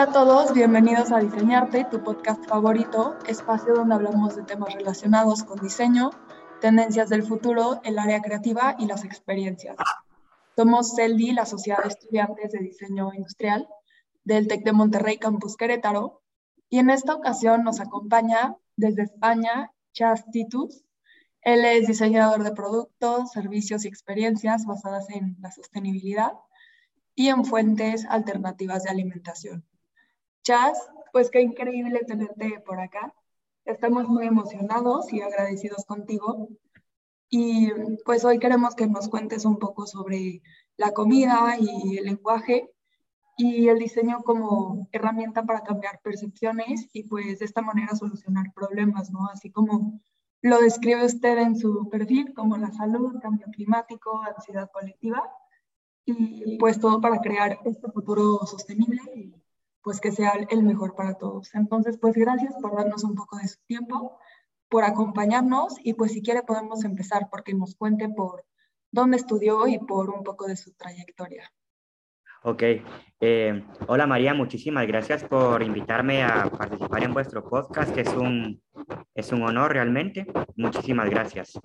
Hola 0.00 0.08
a 0.08 0.14
todos, 0.14 0.54
bienvenidos 0.54 1.12
a 1.12 1.18
Diseñarte, 1.18 1.84
tu 1.84 2.02
podcast 2.02 2.42
favorito, 2.46 3.18
espacio 3.28 3.74
donde 3.74 3.96
hablamos 3.96 4.34
de 4.34 4.44
temas 4.44 4.72
relacionados 4.72 5.44
con 5.44 5.60
diseño, 5.60 6.08
tendencias 6.62 7.10
del 7.10 7.22
futuro, 7.22 7.82
el 7.84 7.98
área 7.98 8.22
creativa 8.22 8.76
y 8.78 8.86
las 8.86 9.04
experiencias. 9.04 9.76
Somos 10.56 10.94
CELDI, 10.96 11.32
la 11.32 11.44
Sociedad 11.44 11.82
de 11.82 11.90
Estudiantes 11.90 12.50
de 12.50 12.60
Diseño 12.60 13.12
Industrial 13.12 13.68
del 14.24 14.48
TEC 14.48 14.64
de 14.64 14.72
Monterrey 14.72 15.18
Campus 15.18 15.58
Querétaro, 15.58 16.22
y 16.70 16.78
en 16.78 16.88
esta 16.88 17.14
ocasión 17.14 17.62
nos 17.62 17.78
acompaña 17.78 18.56
desde 18.76 19.02
España 19.02 19.70
Chas 19.92 20.24
Titus. 20.32 20.82
Él 21.42 21.62
es 21.66 21.86
diseñador 21.86 22.42
de 22.42 22.52
productos, 22.52 23.32
servicios 23.32 23.84
y 23.84 23.88
experiencias 23.88 24.64
basadas 24.64 25.10
en 25.10 25.36
la 25.40 25.52
sostenibilidad 25.52 26.32
y 27.14 27.28
en 27.28 27.44
fuentes 27.44 28.06
alternativas 28.06 28.84
de 28.84 28.88
alimentación. 28.92 29.66
Pues 31.12 31.30
qué 31.30 31.42
increíble 31.42 32.00
tenerte 32.04 32.60
por 32.66 32.80
acá. 32.80 33.14
Estamos 33.64 34.08
muy 34.08 34.26
emocionados 34.26 35.12
y 35.12 35.20
agradecidos 35.20 35.84
contigo. 35.84 36.48
Y 37.28 37.70
pues 38.04 38.24
hoy 38.24 38.40
queremos 38.40 38.74
que 38.74 38.88
nos 38.88 39.08
cuentes 39.08 39.44
un 39.44 39.60
poco 39.60 39.86
sobre 39.86 40.42
la 40.76 40.90
comida 40.90 41.56
y 41.56 41.98
el 41.98 42.06
lenguaje 42.06 42.68
y 43.36 43.68
el 43.68 43.78
diseño 43.78 44.24
como 44.24 44.88
herramienta 44.90 45.44
para 45.44 45.62
cambiar 45.62 46.00
percepciones 46.02 46.88
y 46.92 47.04
pues 47.04 47.38
de 47.38 47.44
esta 47.44 47.62
manera 47.62 47.94
solucionar 47.94 48.52
problemas, 48.52 49.12
¿no? 49.12 49.28
Así 49.32 49.52
como 49.52 50.00
lo 50.42 50.58
describe 50.58 51.04
usted 51.04 51.38
en 51.38 51.56
su 51.56 51.88
perfil, 51.90 52.34
como 52.34 52.56
la 52.56 52.72
salud, 52.72 53.20
cambio 53.22 53.46
climático, 53.52 54.20
ansiedad 54.22 54.68
colectiva 54.72 55.30
y 56.04 56.58
pues 56.58 56.80
todo 56.80 57.00
para 57.00 57.20
crear 57.20 57.60
este 57.64 57.88
futuro 57.92 58.44
sostenible 58.46 59.00
pues 59.82 60.00
que 60.00 60.12
sea 60.12 60.32
el 60.50 60.62
mejor 60.62 60.94
para 60.94 61.14
todos. 61.14 61.54
Entonces, 61.54 61.98
pues 61.98 62.14
gracias 62.14 62.54
por 62.60 62.76
darnos 62.76 63.04
un 63.04 63.14
poco 63.14 63.36
de 63.38 63.48
su 63.48 63.58
tiempo, 63.66 64.18
por 64.68 64.84
acompañarnos 64.84 65.76
y 65.82 65.94
pues 65.94 66.12
si 66.12 66.22
quiere 66.22 66.42
podemos 66.42 66.84
empezar 66.84 67.28
porque 67.30 67.54
nos 67.54 67.74
cuente 67.74 68.08
por 68.08 68.44
dónde 68.92 69.16
estudió 69.16 69.66
y 69.66 69.78
por 69.78 70.10
un 70.10 70.22
poco 70.22 70.46
de 70.46 70.56
su 70.56 70.72
trayectoria. 70.74 71.50
Ok. 72.42 72.62
Eh, 73.20 73.64
hola 73.86 74.06
María, 74.06 74.32
muchísimas 74.32 74.86
gracias 74.86 75.24
por 75.24 75.62
invitarme 75.62 76.22
a 76.22 76.44
participar 76.44 77.02
en 77.02 77.12
vuestro 77.12 77.46
podcast, 77.46 77.94
es 77.98 78.08
un, 78.08 78.62
es 79.14 79.30
un 79.32 79.42
honor 79.42 79.72
realmente. 79.72 80.26
Muchísimas 80.56 81.10
gracias. 81.10 81.58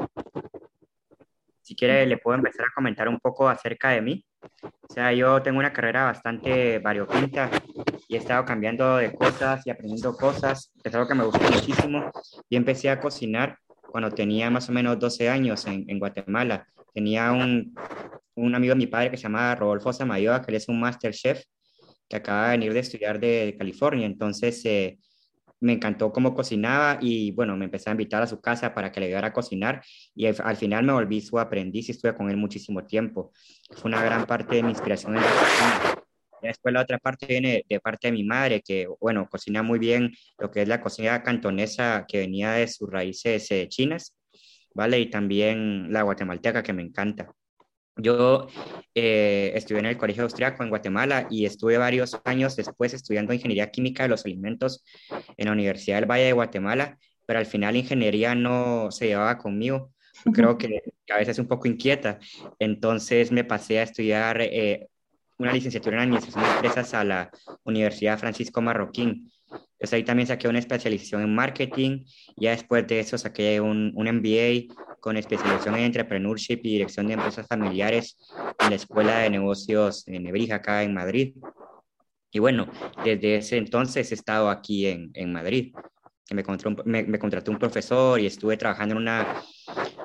Si 1.66 1.76
quiere, 1.76 2.06
le 2.06 2.20
puedo 2.20 2.38
empezar 2.38 2.68
a 2.68 2.74
comentar 2.76 3.10
un 3.10 3.20
poco 3.20 3.50
acerca 3.50 3.90
de 3.90 4.00
mí. 4.00 4.24
O 4.62 4.94
sea, 4.94 5.12
yo 5.12 5.42
tengo 5.42 5.58
una 5.58 5.74
carrera 5.74 6.04
bastante 6.04 6.78
variopinta 6.78 7.50
y 8.08 8.14
he 8.14 8.20
estado 8.20 8.46
cambiando 8.46 8.98
de 8.98 9.12
cosas 9.16 9.66
y 9.66 9.72
aprendiendo 9.72 10.16
cosas. 10.16 10.72
Es 10.84 10.94
algo 10.94 11.08
que 11.08 11.16
me 11.16 11.24
gusta 11.24 11.50
muchísimo. 11.50 12.12
Y 12.50 12.56
empecé 12.56 12.92
a 12.92 13.00
cocinar 13.00 13.58
cuando 13.82 14.12
tenía 14.12 14.52
más 14.52 14.70
o 14.70 14.74
menos 14.74 15.00
12 15.00 15.28
años 15.28 15.66
en, 15.66 15.98
Guatemala. 15.98 16.68
Tenía 16.94 17.32
un, 17.32 17.74
un 18.36 18.54
amigo 18.54 18.76
de 18.76 18.78
mi 18.78 18.86
padre 18.86 19.10
que 19.10 19.18
se 19.18 19.24
llama 19.24 19.56
Rodolfo 19.56 19.92
Samayoa, 19.92 20.44
que 20.44 20.56
es 20.56 20.70
un 20.70 20.80
master 20.80 21.16
chef 21.16 21.46
que 22.08 22.18
acaba 22.18 22.46
de 22.46 22.58
venir 22.58 22.74
de 22.74 22.80
estudiar 22.82 23.20
de 23.20 23.56
California. 23.58 24.06
Entonces, 24.06 24.64
eh, 24.66 25.00
me 25.60 25.74
encantó 25.74 26.12
cómo 26.12 26.34
cocinaba 26.34 27.00
y 27.02 27.32
bueno, 27.32 27.56
me 27.58 27.66
empecé 27.66 27.90
a 27.90 27.94
invitar 27.94 28.22
a 28.22 28.28
su 28.28 28.42
casa 28.42 28.74
para 28.74 28.92
que 28.92 29.00
le 29.00 29.08
ayudara 29.08 29.28
a 29.28 29.34
cocinar 29.34 29.82
y 30.14 30.26
al, 30.28 30.56
final 30.56 30.84
me 30.84 30.94
volví 30.94 31.22
su 31.22 31.40
aprendiz 31.40 31.88
y 31.90 31.92
estuve 31.92 32.16
con 32.16 32.30
él 32.30 32.38
muchísimo 32.38 32.86
tiempo. 32.86 33.32
Fue 33.72 33.90
una 33.90 34.04
gran 34.04 34.26
parte 34.26 34.56
de 34.56 34.64
mi 34.64 34.70
inspiración 34.70 35.16
en 35.16 35.22
la 35.22 35.30
cocina. 35.30 35.96
Después 36.42 36.74
la 36.74 36.82
otra 36.82 37.00
parte 37.00 37.26
viene 37.26 37.66
de 37.68 37.80
parte 37.80 38.08
de 38.08 38.12
mi 38.12 38.24
madre, 38.24 38.62
que 38.62 38.88
bueno, 39.00 39.28
cocina 39.30 39.64
muy 39.64 39.80
bien 39.80 40.12
lo 40.38 40.52
que 40.52 40.62
es 40.62 40.68
la 40.68 40.82
cocina 40.82 41.24
cantonesa 41.24 42.06
que 42.08 42.20
venía 42.20 42.52
de 42.52 42.68
sus 42.68 42.90
raíces 42.90 43.50
eh, 43.52 43.68
chinas, 43.68 44.16
¿vale? 44.76 45.00
Y 45.00 45.10
también 45.10 45.92
la 45.92 46.04
guatemalteca 46.04 46.62
que 46.62 46.74
me 46.74 46.84
encanta. 46.84 47.34
Yo 47.98 48.48
eh, 48.94 49.54
estudié 49.56 49.80
en 49.80 49.86
el 49.86 49.98
Colegio 49.98 50.24
Austriaco 50.24 50.64
en 50.64 50.70
Guatemala 50.70 51.28
y 51.30 51.46
estuve 51.46 51.78
varios 51.78 52.20
años 52.26 52.56
después 52.56 52.94
estudiando 52.94 53.34
Ingeniería 53.34 53.72
Química 53.72 54.04
de 54.04 54.10
los 54.10 54.26
Alimentos 54.26 54.84
en 55.38 55.46
la 55.46 55.54
Universidad 55.54 55.98
del 55.98 56.10
Valle 56.10 56.26
de 56.26 56.34
Guatemala, 56.34 56.98
pero 57.26 57.40
al 57.40 57.46
final 57.46 57.76
ingeniería 57.76 58.36
no 58.36 58.92
se 58.92 59.08
llevaba 59.08 59.38
conmigo. 59.38 59.94
Creo 60.34 60.58
que 60.58 60.82
a 61.10 61.18
veces 61.18 61.34
es 61.36 61.40
un 61.40 61.48
poco 61.48 61.68
inquieta. 61.68 62.20
Entonces 62.60 63.32
me 63.32 63.44
pasé 63.44 63.80
a 63.80 63.84
estudiar 63.84 64.42
eh, 64.42 64.88
una 65.38 65.54
licenciatura 65.54 65.98
en 65.98 66.04
Administración 66.04 66.44
de 66.44 66.52
Empresas 66.52 66.94
a 66.94 67.04
la 67.04 67.32
Universidad 67.64 68.20
Francisco 68.20 68.62
Marroquín. 68.62 69.32
Pues 69.78 69.94
ahí 69.94 70.04
también 70.04 70.28
saqué 70.28 70.48
una 70.48 70.60
especialización 70.60 71.22
en 71.22 71.36
marketing. 71.36 72.06
Ya 72.38 72.52
después 72.52 72.88
de 72.88 73.00
eso 73.00 73.18
saqué 73.18 73.62
un, 73.62 73.92
un 73.96 74.08
MBA 74.08 74.74
con 75.06 75.18
especialización 75.18 75.76
en 75.76 75.84
entrepreneurship 75.84 76.62
y 76.64 76.72
dirección 76.72 77.06
de 77.06 77.14
empresas 77.14 77.46
familiares 77.46 78.18
en 78.58 78.72
la 78.72 78.76
Escuela 78.76 79.20
de 79.20 79.30
Negocios 79.30 80.04
en 80.08 80.24
Nebrija, 80.24 80.56
acá 80.56 80.82
en 80.82 80.96
Madrid. 80.96 81.36
Y 82.32 82.40
bueno, 82.40 82.68
desde 83.04 83.36
ese 83.36 83.58
entonces 83.58 84.10
he 84.10 84.16
estado 84.16 84.50
aquí 84.50 84.88
en, 84.88 85.12
en 85.14 85.32
Madrid. 85.32 85.76
Me, 86.32 86.44
me, 86.86 87.04
me, 87.04 87.20
contrató 87.20 87.52
un 87.52 87.60
profesor 87.60 88.20
y 88.20 88.26
estuve 88.26 88.58
trabajando 88.58 88.96
en, 88.96 89.02
una, 89.02 89.44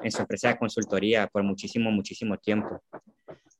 en 0.02 0.12
su 0.12 0.20
empresa 0.20 0.48
de 0.48 0.58
consultoría 0.58 1.26
por 1.28 1.44
muchísimo, 1.44 1.90
muchísimo 1.90 2.36
tiempo. 2.36 2.82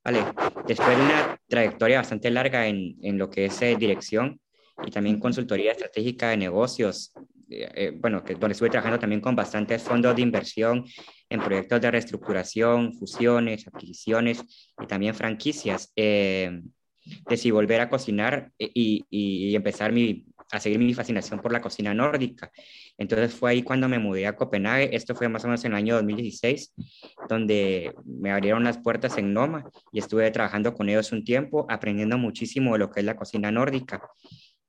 Vale, 0.05 0.23
después 0.67 0.91
de 0.91 1.03
una 1.03 1.41
trayectoria 1.49 2.01
bastante 2.01 2.31
larga 2.31 2.67
en, 2.67 2.97
en 3.01 3.17
lo 3.17 3.31
que 3.31 3.47
es 3.47 3.63
eh, 3.63 3.77
dirección, 3.77 4.39
y 4.87 4.91
también 4.91 5.19
consultoría 5.19 5.73
estratégica 5.73 6.29
de 6.29 6.37
negocios, 6.37 7.15
eh, 7.49 7.71
eh, 7.75 7.93
bueno, 7.95 8.23
que, 8.23 8.35
donde 8.35 8.53
estuve 8.53 8.69
trabajando 8.69 8.99
también 8.99 9.23
con 9.23 9.35
bastantes 9.35 9.83
fondos 9.83 10.15
de 10.15 10.23
inversión 10.23 10.85
en 11.31 11.41
proyectos 11.41 11.81
de 11.81 11.91
reestructuración, 11.91 12.95
fusiones, 12.99 13.67
adquisiciones 13.67 14.43
y 14.83 14.87
también 14.87 15.15
franquicias. 15.15 15.93
Eh, 15.97 16.61
decidí 17.29 17.51
volver 17.51 17.81
a 17.81 17.89
cocinar 17.89 18.53
y, 18.59 19.05
y, 19.09 19.55
empezar 19.55 19.93
mi, 19.93 20.27
a 20.51 20.61
seguir 20.61 20.79
mi 20.79 20.93
fascinación 20.93 21.41
por 21.41 21.53
la 21.53 21.61
cocina 21.61 21.95
nórdica. 21.95 22.51
Entonces 22.99 23.33
fue 23.33 23.53
ahí 23.53 23.63
cuando 23.63 23.89
me 23.89 23.99
mudé 23.99 24.27
a 24.27 24.37
Copenhague, 24.37 24.95
esto 24.95 25.15
fue 25.15 25.29
más 25.29 25.45
o 25.45 25.49
menos 25.49 25.65
en 25.65 25.73
el 25.73 25.79
año 25.79 25.95
2016, 25.95 26.75
donde 27.29 27.95
me 28.05 28.33
abrieron 28.33 28.65
las 28.65 28.79
puertas 28.79 29.17
en 29.17 29.33
Noma 29.33 29.65
y 29.93 30.01
estuve 30.01 30.31
trabajando 30.31 30.75
con 30.75 30.89
ellos 30.89 31.13
un 31.13 31.25
tiempo, 31.25 31.65
aprendiendo 31.69 32.19
muchísimo 32.19 32.73
de 32.73 32.81
lo 32.81 32.91
que 32.91 33.01
es 33.01 33.07
la 33.07 33.17
cocina 33.17 33.51
nórdica 33.51 34.03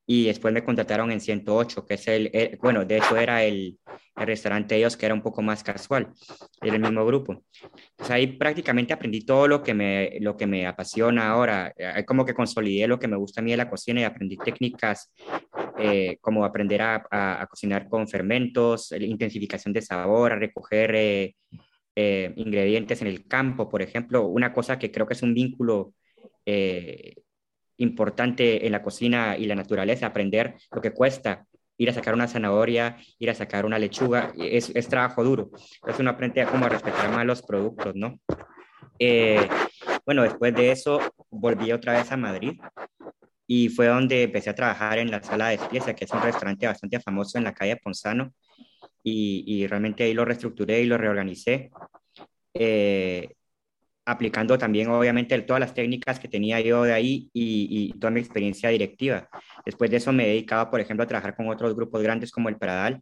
y 0.05 0.25
después 0.25 0.53
me 0.53 0.63
contrataron 0.63 1.11
en 1.11 1.21
108, 1.21 1.85
que 1.85 1.93
es 1.93 2.07
el, 2.07 2.59
bueno, 2.61 2.83
de 2.85 2.97
hecho 2.97 3.15
era 3.17 3.43
el, 3.43 3.77
el, 4.17 4.27
restaurante 4.27 4.75
de 4.75 4.81
ellos 4.81 4.97
que 4.97 5.05
era 5.05 5.15
un 5.15 5.21
poco 5.21 5.41
más 5.41 5.63
casual, 5.63 6.11
era 6.61 6.75
el 6.75 6.81
mismo 6.81 7.05
grupo. 7.05 7.43
Pues 7.95 8.09
ahí 8.09 8.27
prácticamente 8.27 8.93
aprendí 8.93 9.25
todo 9.25 9.47
lo 9.47 9.61
que 9.61 9.73
me, 9.73 10.17
lo 10.19 10.35
que 10.35 10.47
me 10.47 10.65
apasiona 10.65 11.29
ahora, 11.29 11.73
eh, 11.77 12.03
como 12.05 12.25
que 12.25 12.33
consolidé 12.33 12.87
lo 12.87 12.99
que 12.99 13.07
me 13.07 13.15
gusta 13.15 13.41
a 13.41 13.43
mí 13.43 13.51
de 13.51 13.57
la 13.57 13.69
cocina 13.69 14.01
y 14.01 14.03
aprendí 14.03 14.37
técnicas 14.37 15.13
eh, 15.77 16.17
como 16.19 16.43
aprender 16.43 16.81
a, 16.81 17.07
a, 17.09 17.47
cocinar 17.47 17.87
con 17.87 18.07
fermentos, 18.07 18.91
intensificación 18.91 19.73
de 19.73 19.81
sabor, 19.81 20.33
a 20.33 20.39
recoger 20.39 20.93
eh, 20.95 21.35
ingredientes 22.35 23.01
en 23.01 23.07
el 23.07 23.27
campo, 23.27 23.69
por 23.69 23.81
ejemplo, 23.81 24.27
una 24.27 24.51
cosa 24.51 24.79
que 24.79 24.91
creo 24.91 25.05
que 25.05 25.13
es 25.13 25.21
un 25.21 25.33
vínculo 25.33 25.93
importante 27.81 28.65
en 28.65 28.71
la 28.71 28.81
cocina 28.81 29.37
y 29.37 29.45
la 29.45 29.55
naturaleza, 29.55 30.07
aprender 30.07 30.55
lo 30.71 30.81
que 30.81 30.91
cuesta 30.91 31.45
ir 31.77 31.89
a 31.89 31.93
sacar 31.93 32.13
una 32.13 32.27
zanahoria, 32.27 32.97
ir 33.17 33.29
a 33.31 33.33
sacar 33.33 33.65
una 33.65 33.79
lechuga, 33.79 34.31
es, 34.37 34.71
es 34.75 34.87
trabajo 34.87 35.23
duro. 35.23 35.49
Entonces 35.75 35.99
uno 35.99 36.11
aprende 36.11 36.41
a 36.41 36.45
cómo 36.45 36.69
respetar 36.69 37.09
más 37.09 37.25
los 37.25 37.41
productos, 37.41 37.95
¿no? 37.95 38.19
Eh, 38.99 39.47
bueno, 40.05 40.21
después 40.21 40.53
de 40.53 40.71
eso 40.71 40.99
volví 41.31 41.71
otra 41.71 41.93
vez 41.93 42.11
a 42.11 42.17
Madrid 42.17 42.59
y 43.47 43.69
fue 43.69 43.87
donde 43.87 44.23
empecé 44.23 44.51
a 44.51 44.55
trabajar 44.55 44.99
en 44.99 45.09
la 45.09 45.23
Sala 45.23 45.47
de 45.47 45.55
Espiesa, 45.55 45.95
que 45.95 46.05
es 46.05 46.11
un 46.11 46.21
restaurante 46.21 46.67
bastante 46.67 46.99
famoso 46.99 47.39
en 47.39 47.45
la 47.45 47.53
calle 47.53 47.77
Ponzano, 47.77 48.31
y, 49.03 49.43
y 49.47 49.65
realmente 49.65 50.03
ahí 50.03 50.13
lo 50.13 50.23
reestructuré 50.23 50.81
y 50.81 50.85
lo 50.85 50.99
reorganicé. 50.99 51.71
Eh, 52.53 53.27
aplicando 54.05 54.57
también 54.57 54.89
obviamente 54.89 55.39
todas 55.41 55.59
las 55.59 55.73
técnicas 55.73 56.19
que 56.19 56.27
tenía 56.27 56.59
yo 56.59 56.83
de 56.83 56.93
ahí 56.93 57.29
y, 57.33 57.93
toda 57.99 58.11
mi 58.11 58.19
experiencia 58.19 58.69
directiva. 58.69 59.29
Después 59.65 59.91
de 59.91 59.97
eso 59.97 60.11
me 60.11 60.25
he 60.25 60.29
dedicado, 60.29 60.69
por 60.69 60.79
ejemplo, 60.79 61.03
a 61.03 61.07
trabajar 61.07 61.35
con 61.35 61.47
otros 61.49 61.75
grupos 61.75 62.01
grandes 62.01 62.31
como 62.31 62.49
el 62.49 62.57
Pradal 62.57 63.01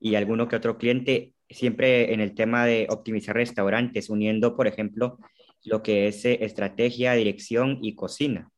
y 0.00 0.14
alguno 0.14 0.46
que 0.46 0.56
otro 0.56 0.78
cliente, 0.78 1.32
siempre 1.48 2.12
en 2.12 2.20
el 2.20 2.34
tema 2.34 2.64
de 2.64 2.86
optimizar 2.90 3.34
restaurantes, 3.34 4.10
uniendo, 4.10 4.56
por 4.56 4.66
ejemplo, 4.66 5.18
lo 5.64 5.82
que 5.82 6.08
es 6.08 6.24
eh, 6.24 6.38
estrategia, 6.42 7.14
dirección 7.14 7.78
y 7.82 7.94
cocina. 7.94 8.48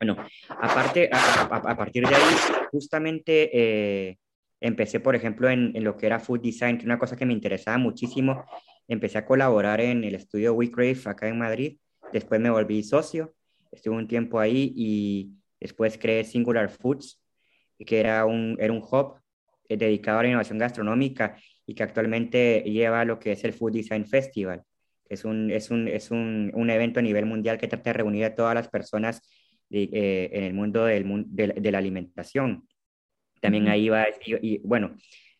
Bueno, 0.00 0.16
aparte, 0.48 1.10
a, 1.12 1.76
partir 1.76 2.06
de 2.06 2.14
ahí, 2.14 2.34
justamente 2.70 3.50
eh, 3.52 4.18
empecé, 4.60 5.00
por 5.00 5.16
ejemplo, 5.16 5.50
en, 5.50 5.72
en, 5.74 5.82
lo 5.82 5.96
que 5.96 6.06
era 6.06 6.20
food 6.20 6.40
design, 6.40 6.78
que 6.78 6.84
una 6.84 7.00
cosa 7.00 7.16
que 7.16 7.26
me 7.26 7.32
interesaba 7.32 7.78
muchísimo 7.78 8.44
empecé 8.88 9.18
a 9.18 9.26
colaborar 9.26 9.80
en 9.80 10.02
el 10.04 10.14
estudio 10.14 10.54
WeCrave 10.54 10.98
acá 11.04 11.28
en 11.28 11.38
Madrid. 11.38 11.78
Después 12.12 12.40
me 12.40 12.50
volví 12.50 12.82
socio, 12.82 13.34
estuve 13.70 13.96
un 13.96 14.08
tiempo 14.08 14.40
ahí 14.40 14.72
y, 14.74 15.38
Después 15.60 15.98
creé 15.98 16.24
Singular 16.24 16.68
Foods, 16.68 17.20
que 17.78 18.00
era 18.00 18.24
un, 18.24 18.56
era 18.60 18.72
un 18.72 18.82
hub 18.82 19.20
eh, 19.68 19.76
dedicado 19.76 20.20
a 20.20 20.22
la 20.22 20.28
innovación 20.28 20.58
gastronómica 20.58 21.36
y 21.66 21.74
que 21.74 21.82
actualmente 21.82 22.62
lleva 22.62 23.04
lo 23.04 23.18
que 23.18 23.32
es 23.32 23.44
el 23.44 23.52
Food 23.52 23.72
Design 23.72 24.06
Festival. 24.06 24.62
Es 25.08 25.24
un, 25.24 25.50
es 25.50 25.70
un, 25.70 25.88
es 25.88 26.10
un, 26.10 26.50
un 26.54 26.70
evento 26.70 27.00
a 27.00 27.02
nivel 27.02 27.26
mundial 27.26 27.58
que 27.58 27.68
trata 27.68 27.90
de 27.90 27.94
reunir 27.94 28.24
a 28.24 28.34
todas 28.34 28.54
las 28.54 28.68
personas 28.68 29.22
eh, 29.70 30.30
en 30.32 30.44
el 30.44 30.54
mundo 30.54 30.84
del, 30.84 31.24
de, 31.28 31.48
de, 31.48 31.72
la 31.72 31.78
alimentación. 31.78 32.66
También 33.40 33.68
ahí 33.68 33.88
va, 33.88 34.06
y, 34.26 34.58
bueno, 34.58 34.96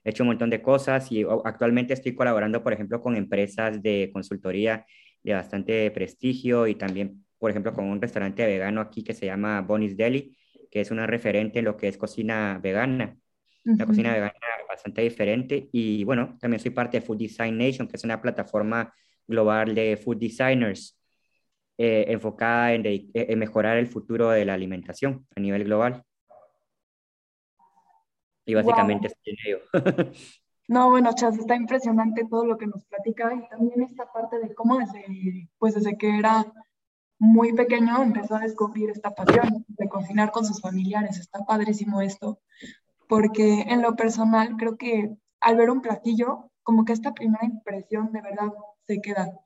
he 0.08 0.10
hecho 0.10 0.22
un 0.22 0.28
montón 0.28 0.50
de 0.50 0.62
cosas 0.62 1.12
y 1.12 1.24
actualmente 1.44 1.92
estoy 1.92 2.14
colaborando, 2.14 2.62
por 2.62 2.72
ejemplo, 2.72 3.00
con 3.00 3.14
empresas 3.16 3.82
de 3.82 4.10
consultoría 4.12 4.86
de 5.22 5.34
bastante 5.34 5.90
prestigio 5.90 6.66
y 6.66 6.74
también, 6.74 7.24
por 7.38 7.50
ejemplo, 7.50 7.72
con 7.72 7.84
un 7.84 8.00
restaurante 8.00 8.46
vegano 8.46 8.80
aquí 8.80 9.04
que 9.04 9.12
se 9.12 9.26
llama 9.26 9.60
Bonnie's 9.60 9.96
Deli, 9.96 10.36
que 10.70 10.80
es 10.80 10.90
una 10.90 11.06
referente 11.06 11.58
en 11.58 11.66
lo 11.66 11.76
que 11.76 11.88
es 11.88 11.98
cocina 11.98 12.58
vegana. 12.62 13.16
Una 13.64 13.84
cocina 13.84 14.14
vegana 14.14 14.32
bastante 14.66 15.02
diferente. 15.02 15.68
Y 15.72 16.04
bueno, 16.04 16.38
también 16.40 16.60
soy 16.60 16.70
parte 16.70 17.00
de 17.00 17.06
Food 17.06 17.18
Design 17.18 17.58
Nation, 17.58 17.86
que 17.86 17.96
es 17.96 18.04
una 18.04 18.22
plataforma 18.22 18.94
global 19.26 19.74
de 19.74 19.98
food 19.98 20.16
designers 20.16 20.98
eh, 21.76 22.06
enfocada 22.08 22.72
en, 22.72 22.82
en, 22.86 23.38
mejorar 23.38 23.76
el 23.76 23.86
futuro 23.86 24.30
de 24.30 24.44
la 24.44 24.54
alimentación 24.54 25.26
a 25.36 25.40
nivel 25.40 25.64
global. 25.64 26.02
Y 28.48 28.54
básicamente 28.54 29.08
estoy 29.08 29.34
en 29.34 29.38
ello. 29.46 30.12
No, 30.68 30.90
bueno, 30.90 31.10
Chas, 31.14 31.38
está 31.38 31.56
impresionante 31.56 32.26
todo 32.28 32.44
lo 32.44 32.58
que 32.58 32.66
nos 32.66 32.84
platica 32.84 33.32
y 33.34 33.48
también 33.48 33.82
esta 33.82 34.12
parte 34.12 34.38
de 34.38 34.54
cómo 34.54 34.76
desde, 34.76 35.48
pues 35.58 35.74
desde 35.74 35.96
que 35.96 36.18
era 36.18 36.44
muy 37.18 37.54
pequeño 37.54 38.02
empezó 38.02 38.36
a 38.36 38.40
descubrir 38.40 38.90
esta 38.90 39.14
pasión 39.14 39.64
de 39.66 39.88
cocinar 39.88 40.30
con 40.30 40.44
sus 40.44 40.60
familiares. 40.60 41.18
Está 41.18 41.46
padrísimo 41.46 42.02
esto, 42.02 42.40
porque 43.08 43.62
en 43.62 43.80
lo 43.80 43.96
personal 43.96 44.56
creo 44.58 44.76
que 44.76 45.16
al 45.40 45.56
ver 45.56 45.70
un 45.70 45.80
platillo, 45.80 46.50
como 46.62 46.84
que 46.84 46.92
esta 46.92 47.14
primera 47.14 47.46
impresión 47.46 48.12
de 48.12 48.20
verdad 48.20 48.52
se 48.86 49.00
queda. 49.00 49.40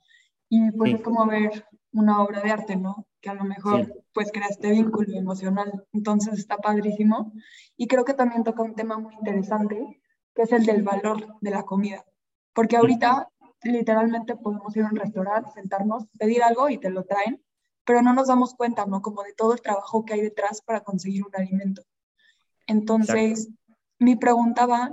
Y 0.48 0.72
pues 0.72 0.94
es 0.94 1.02
como 1.02 1.24
ver 1.26 1.64
una 1.92 2.22
obra 2.22 2.40
de 2.40 2.50
arte, 2.50 2.76
¿no? 2.76 3.06
Que 3.20 3.30
a 3.30 3.34
lo 3.34 3.44
mejor 3.44 4.02
pues 4.12 4.30
crea 4.32 4.48
este 4.48 4.70
vínculo 4.70 5.16
emocional. 5.16 5.86
Entonces 5.92 6.38
está 6.38 6.56
padrísimo. 6.56 7.32
Y 7.76 7.86
creo 7.86 8.04
que 8.04 8.14
también 8.14 8.44
toca 8.44 8.62
un 8.62 8.74
tema 8.74 8.98
muy 8.98 9.14
interesante 9.14 10.00
que 10.34 10.42
es 10.42 10.52
el 10.52 10.64
del 10.64 10.82
valor 10.82 11.36
de 11.40 11.50
la 11.50 11.62
comida. 11.64 12.04
Porque 12.54 12.76
ahorita 12.76 13.28
literalmente 13.62 14.36
podemos 14.36 14.74
ir 14.76 14.84
a 14.84 14.88
un 14.88 14.96
restaurante, 14.96 15.50
sentarnos, 15.52 16.06
pedir 16.18 16.42
algo 16.42 16.68
y 16.68 16.78
te 16.78 16.90
lo 16.90 17.04
traen, 17.04 17.42
pero 17.84 18.02
no 18.02 18.12
nos 18.12 18.28
damos 18.28 18.54
cuenta, 18.54 18.86
¿no? 18.86 19.02
Como 19.02 19.22
de 19.22 19.34
todo 19.34 19.52
el 19.52 19.60
trabajo 19.60 20.04
que 20.04 20.14
hay 20.14 20.20
detrás 20.20 20.62
para 20.62 20.80
conseguir 20.80 21.24
un 21.24 21.34
alimento. 21.34 21.82
Entonces, 22.66 23.50
mi 23.98 24.16
pregunta 24.16 24.66
va, 24.66 24.92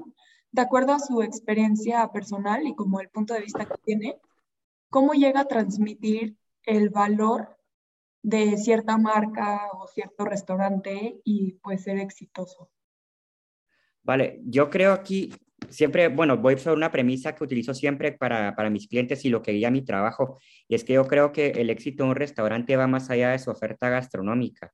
de 0.51 0.61
acuerdo 0.61 0.93
a 0.93 0.99
su 0.99 1.21
experiencia 1.21 2.07
personal 2.11 2.65
y 2.67 2.75
como 2.75 2.99
el 2.99 3.09
punto 3.09 3.33
de 3.33 3.41
vista 3.41 3.65
que 3.65 3.77
tiene, 3.83 4.19
¿cómo 4.89 5.13
llega 5.13 5.41
a 5.41 5.45
transmitir 5.45 6.35
el 6.63 6.89
valor 6.89 7.57
de 8.21 8.57
cierta 8.57 8.97
marca 8.97 9.69
o 9.73 9.87
cierto 9.87 10.25
restaurante 10.25 11.21
y 11.23 11.53
pues 11.53 11.83
ser 11.83 11.97
exitoso? 11.99 12.71
Vale, 14.03 14.39
yo 14.43 14.69
creo 14.69 14.93
aquí 14.93 15.31
siempre, 15.69 16.07
bueno, 16.07 16.37
voy 16.37 16.57
sobre 16.57 16.77
una 16.77 16.91
premisa 16.91 17.35
que 17.35 17.43
utilizo 17.43 17.73
siempre 17.73 18.11
para, 18.13 18.55
para, 18.55 18.69
mis 18.69 18.87
clientes 18.87 19.23
y 19.25 19.29
lo 19.29 19.41
que 19.41 19.51
guía 19.51 19.71
mi 19.71 19.83
trabajo, 19.83 20.39
y 20.67 20.75
es 20.75 20.83
que 20.83 20.93
yo 20.93 21.05
creo 21.05 21.31
que 21.31 21.47
el 21.49 21.69
éxito 21.69 22.03
de 22.03 22.09
un 22.09 22.15
restaurante 22.15 22.75
va 22.75 22.87
más 22.87 23.09
allá 23.09 23.31
de 23.31 23.39
su 23.39 23.51
oferta 23.51 23.89
gastronómica 23.89 24.73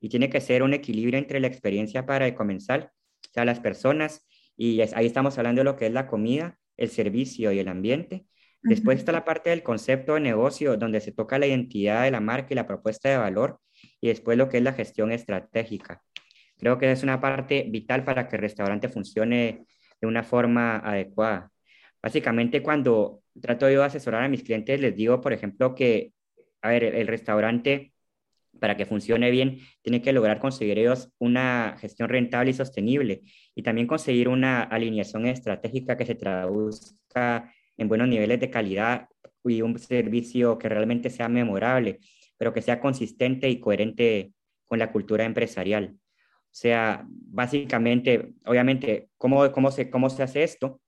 y 0.00 0.08
tiene 0.08 0.30
que 0.30 0.40
ser 0.40 0.62
un 0.62 0.74
equilibrio 0.74 1.18
entre 1.18 1.40
la 1.40 1.46
experiencia 1.46 2.06
para 2.06 2.26
el 2.26 2.34
comensal, 2.34 2.90
o 3.28 3.32
sea, 3.32 3.44
las 3.44 3.60
personas, 3.60 4.26
y 4.56 4.80
ahí 4.80 5.06
estamos 5.06 5.36
hablando 5.38 5.60
de 5.60 5.64
lo 5.64 5.76
que 5.76 5.86
es 5.86 5.92
la 5.92 6.06
comida, 6.06 6.58
el 6.76 6.90
servicio 6.90 7.52
y 7.52 7.58
el 7.58 7.68
ambiente. 7.68 8.26
Después 8.62 8.98
está 8.98 9.12
la 9.12 9.24
parte 9.24 9.50
del 9.50 9.62
concepto 9.62 10.14
de 10.14 10.20
negocio, 10.20 10.76
donde 10.76 11.00
se 11.00 11.12
toca 11.12 11.38
la 11.38 11.46
identidad 11.46 12.02
de 12.02 12.10
la 12.10 12.20
marca 12.20 12.48
y 12.50 12.54
la 12.54 12.66
propuesta 12.66 13.08
de 13.08 13.16
valor, 13.16 13.60
y 14.00 14.08
después 14.08 14.36
lo 14.36 14.48
que 14.48 14.58
es 14.58 14.62
la 14.62 14.72
gestión 14.72 15.12
estratégica. 15.12 16.02
Creo 16.58 16.78
que 16.78 16.90
es 16.90 17.02
una 17.02 17.20
parte 17.20 17.66
vital 17.68 18.04
para 18.04 18.28
que 18.28 18.36
el 18.36 18.42
restaurante 18.42 18.88
funcione 18.88 19.66
de 20.00 20.06
una 20.06 20.22
forma 20.22 20.78
adecuada. 20.78 21.50
Básicamente, 22.02 22.62
cuando 22.62 23.22
trato 23.40 23.68
yo 23.70 23.80
de 23.80 23.86
asesorar 23.86 24.24
a 24.24 24.28
mis 24.28 24.42
clientes, 24.42 24.80
les 24.80 24.96
digo, 24.96 25.20
por 25.20 25.32
ejemplo, 25.32 25.74
que, 25.74 26.12
a 26.62 26.68
ver, 26.70 26.84
el, 26.84 27.06
restaurante, 27.06 27.92
para 28.60 28.76
que 28.76 28.86
funcione 28.86 29.30
bien, 29.30 29.58
tiene 29.82 30.00
que 30.02 30.12
lograr 30.12 30.38
conseguir 30.38 30.78
ellos 30.78 31.10
una 31.18 31.76
gestión 31.78 32.08
rentable 32.08 32.50
y 32.50 32.54
sostenible 32.54 33.22
y 33.54 33.62
también 33.62 33.86
conseguir 33.86 34.28
una 34.28 34.62
alineación 34.62 35.26
estratégica 35.26 35.96
que 35.96 36.06
se 36.06 36.14
traduzca 36.14 37.52
en 37.76 37.88
buenos 37.88 38.08
niveles 38.08 38.40
de 38.40 38.50
calidad 38.50 39.08
y 39.44 39.62
un 39.62 39.78
servicio 39.78 40.58
que 40.58 40.68
realmente 40.68 41.10
sea 41.10 41.28
memorable, 41.28 42.00
pero 42.36 42.52
que 42.52 42.62
sea 42.62 42.80
consistente 42.80 43.48
y 43.48 43.60
coherente 43.60 44.32
con 44.66 44.78
la 44.78 44.90
cultura 44.90 45.24
empresarial. 45.24 45.94
O 45.94 46.58
sea, 46.58 47.04
básicamente, 47.06 48.32
obviamente, 48.44 49.10
¿cómo, 49.18 49.50
cómo, 49.52 49.70
se, 49.70 49.90
¿cómo 49.90 50.10
se 50.10 50.22
hace 50.22 50.42
esto? 50.42 50.80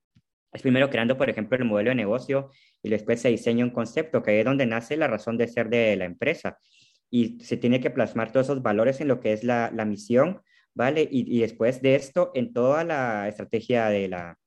Es 0.52 0.62
primero 0.62 0.88
creando, 0.88 1.18
por 1.18 1.28
ejemplo, 1.28 1.58
el 1.58 1.64
modelo 1.64 1.90
de 1.90 1.96
negocio 1.96 2.50
y 2.82 2.88
después 2.88 3.20
se 3.20 3.28
diseña 3.28 3.64
un 3.64 3.70
concepto, 3.70 4.22
que 4.22 4.38
es 4.38 4.44
donde 4.44 4.66
nace 4.66 4.96
la 4.96 5.06
razón 5.06 5.36
de 5.36 5.46
ser 5.46 5.68
de 5.68 5.94
la 5.96 6.06
empresa. 6.06 6.58
Y 7.10 7.38
se 7.40 7.56
tiene 7.56 7.80
que 7.80 7.90
plasmar 7.90 8.32
todos 8.32 8.46
esos 8.46 8.62
valores 8.62 9.00
en 9.00 9.08
lo 9.08 9.20
que 9.20 9.32
es 9.32 9.44
la, 9.44 9.70
la 9.74 9.84
misión, 9.84 10.40
¿vale? 10.74 11.02
Y, 11.10 11.36
y, 11.36 11.40
después 11.40 11.82
de 11.82 11.96
esto, 11.96 12.30
en 12.34 12.52
toda 12.52 12.84
la 12.84 13.28
estrategia 13.28 13.88
de 13.88 14.08
la, 14.08 14.38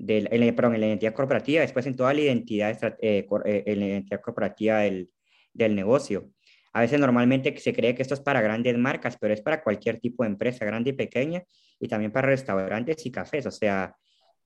de, 0.00 0.28
en, 0.30 0.54
perdón, 0.54 0.74
en 0.74 0.80
la 0.80 0.86
identidad 0.88 1.14
corporativa, 1.14 1.60
después 1.60 1.86
en 1.86 1.96
toda 1.96 2.14
la 2.14 2.20
identidad, 2.20 2.96
eh, 3.00 3.26
eh, 3.44 3.62
en 3.66 3.80
la 3.80 3.86
identidad 3.86 4.20
corporativa 4.20 4.78
del, 4.80 5.10
del 5.52 5.74
negocio. 5.74 6.30
A 6.72 6.80
veces 6.80 7.00
normalmente 7.00 7.56
se 7.58 7.72
cree 7.72 7.94
que 7.94 8.02
esto 8.02 8.14
es 8.14 8.20
para 8.20 8.40
grandes 8.40 8.78
marcas, 8.78 9.16
pero 9.20 9.34
es 9.34 9.40
para 9.40 9.62
cualquier 9.62 9.98
tipo 9.98 10.22
de 10.22 10.30
empresa, 10.30 10.64
grande 10.64 10.90
y 10.90 10.92
pequeña, 10.94 11.42
y 11.78 11.88
también 11.88 12.12
para 12.12 12.28
restaurantes 12.28 13.04
y 13.04 13.10
cafés. 13.10 13.46
O 13.46 13.50
sea, 13.50 13.94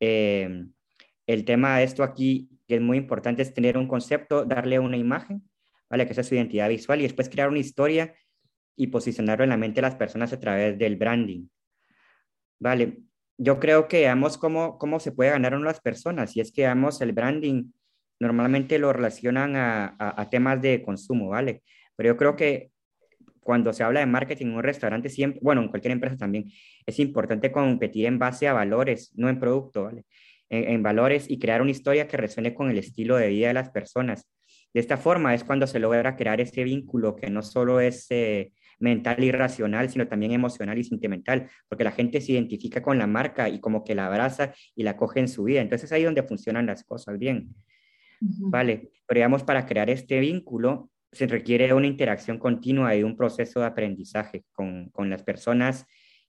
eh, 0.00 0.64
el 1.26 1.44
tema 1.44 1.78
de 1.78 1.84
esto 1.84 2.02
aquí, 2.02 2.48
que 2.66 2.76
es 2.76 2.80
muy 2.80 2.96
importante, 2.96 3.42
es 3.42 3.52
tener 3.52 3.76
un 3.76 3.86
concepto, 3.86 4.44
darle 4.44 4.78
una 4.78 4.96
imagen, 4.96 5.42
¿vale? 5.90 6.06
Que 6.06 6.14
sea 6.14 6.24
su 6.24 6.34
identidad 6.34 6.68
visual, 6.68 7.00
y 7.00 7.02
después 7.02 7.28
crear 7.28 7.48
una 7.48 7.58
historia 7.58 8.14
y 8.76 8.86
posicionarlo 8.88 9.44
en 9.44 9.50
la 9.50 9.56
mente 9.56 9.76
de 9.76 9.82
las 9.82 9.96
personas 9.96 10.32
a 10.32 10.40
través 10.40 10.78
del 10.78 10.96
branding. 10.96 11.46
Vale, 12.58 12.98
yo 13.38 13.58
creo 13.60 13.88
que 13.88 14.00
veamos 14.00 14.38
cómo, 14.38 14.78
cómo 14.78 15.00
se 15.00 15.12
puede 15.12 15.30
ganar 15.30 15.54
uno 15.54 15.64
las 15.64 15.80
personas, 15.80 16.36
y 16.36 16.40
es 16.40 16.52
que 16.52 16.62
veamos 16.62 17.00
el 17.00 17.12
branding, 17.12 17.72
normalmente 18.20 18.78
lo 18.78 18.92
relacionan 18.92 19.56
a, 19.56 19.96
a 19.98 20.30
temas 20.30 20.62
de 20.62 20.82
consumo, 20.82 21.28
¿vale? 21.28 21.62
Pero 21.96 22.10
yo 22.10 22.16
creo 22.16 22.36
que 22.36 22.70
cuando 23.44 23.72
se 23.72 23.84
habla 23.84 24.00
de 24.00 24.06
marketing 24.06 24.46
en 24.46 24.54
un 24.54 24.62
restaurante, 24.62 25.08
siempre, 25.08 25.38
bueno, 25.42 25.62
en 25.62 25.68
cualquier 25.68 25.92
empresa 25.92 26.16
también, 26.16 26.50
es 26.86 26.98
importante 26.98 27.52
competir 27.52 28.06
en 28.06 28.18
base 28.18 28.48
a 28.48 28.52
valores, 28.52 29.12
no 29.14 29.28
en 29.28 29.38
producto, 29.38 29.84
¿vale? 29.84 30.04
En, 30.48 30.82
valores 30.82 31.28
y 31.28 31.38
crear 31.38 31.62
una 31.62 31.70
historia 31.70 32.06
que 32.06 32.16
resuene 32.16 32.54
con 32.54 32.70
el 32.70 32.78
estilo 32.78 33.16
de 33.16 33.28
vida 33.28 33.48
de 33.48 33.54
las 33.54 33.70
personas. 33.70 34.28
De 34.72 34.80
esta 34.80 34.96
forma 34.96 35.34
es 35.34 35.42
cuando 35.42 35.66
se 35.66 35.78
logra 35.78 36.16
crear 36.16 36.40
ese 36.40 36.64
vínculo 36.64 37.16
que 37.16 37.28
no 37.28 37.42
solo 37.42 37.80
es 37.80 38.06
eh, 38.10 38.52
mental 38.78 39.22
y 39.22 39.30
racional, 39.30 39.88
sino 39.90 40.06
también 40.06 40.32
emocional 40.32 40.78
y 40.78 40.84
sentimental, 40.84 41.48
porque 41.68 41.84
la 41.84 41.92
gente 41.92 42.20
se 42.20 42.32
identifica 42.32 42.82
con 42.82 42.98
la 42.98 43.06
marca 43.06 43.48
y 43.48 43.60
como 43.60 43.84
que 43.84 43.94
la 43.94 44.06
abraza 44.06 44.52
y 44.74 44.82
la 44.82 44.96
coge 44.96 45.20
en 45.20 45.28
su 45.28 45.44
vida. 45.44 45.60
Entonces 45.60 45.90
ahí 45.92 46.02
es 46.02 46.06
donde 46.06 46.22
funcionan 46.22 46.66
las 46.66 46.84
cosas 46.84 47.18
bien. 47.18 47.54
Vale, 48.20 48.90
pero 49.06 49.18
digamos, 49.18 49.42
para 49.42 49.66
crear 49.66 49.90
este 49.90 50.18
vínculo 50.20 50.90
se 51.12 51.26
requiere 51.26 51.72
una 51.72 51.86
interacción 51.86 52.38
continua 52.38 52.96
y 52.96 53.02
un 53.02 53.16
proceso 53.16 53.60
de 53.60 53.66
aprendizaje 53.66 54.44
con, 54.52 54.88
con 54.90 55.10
las 55.10 55.22
personas, 55.22 55.86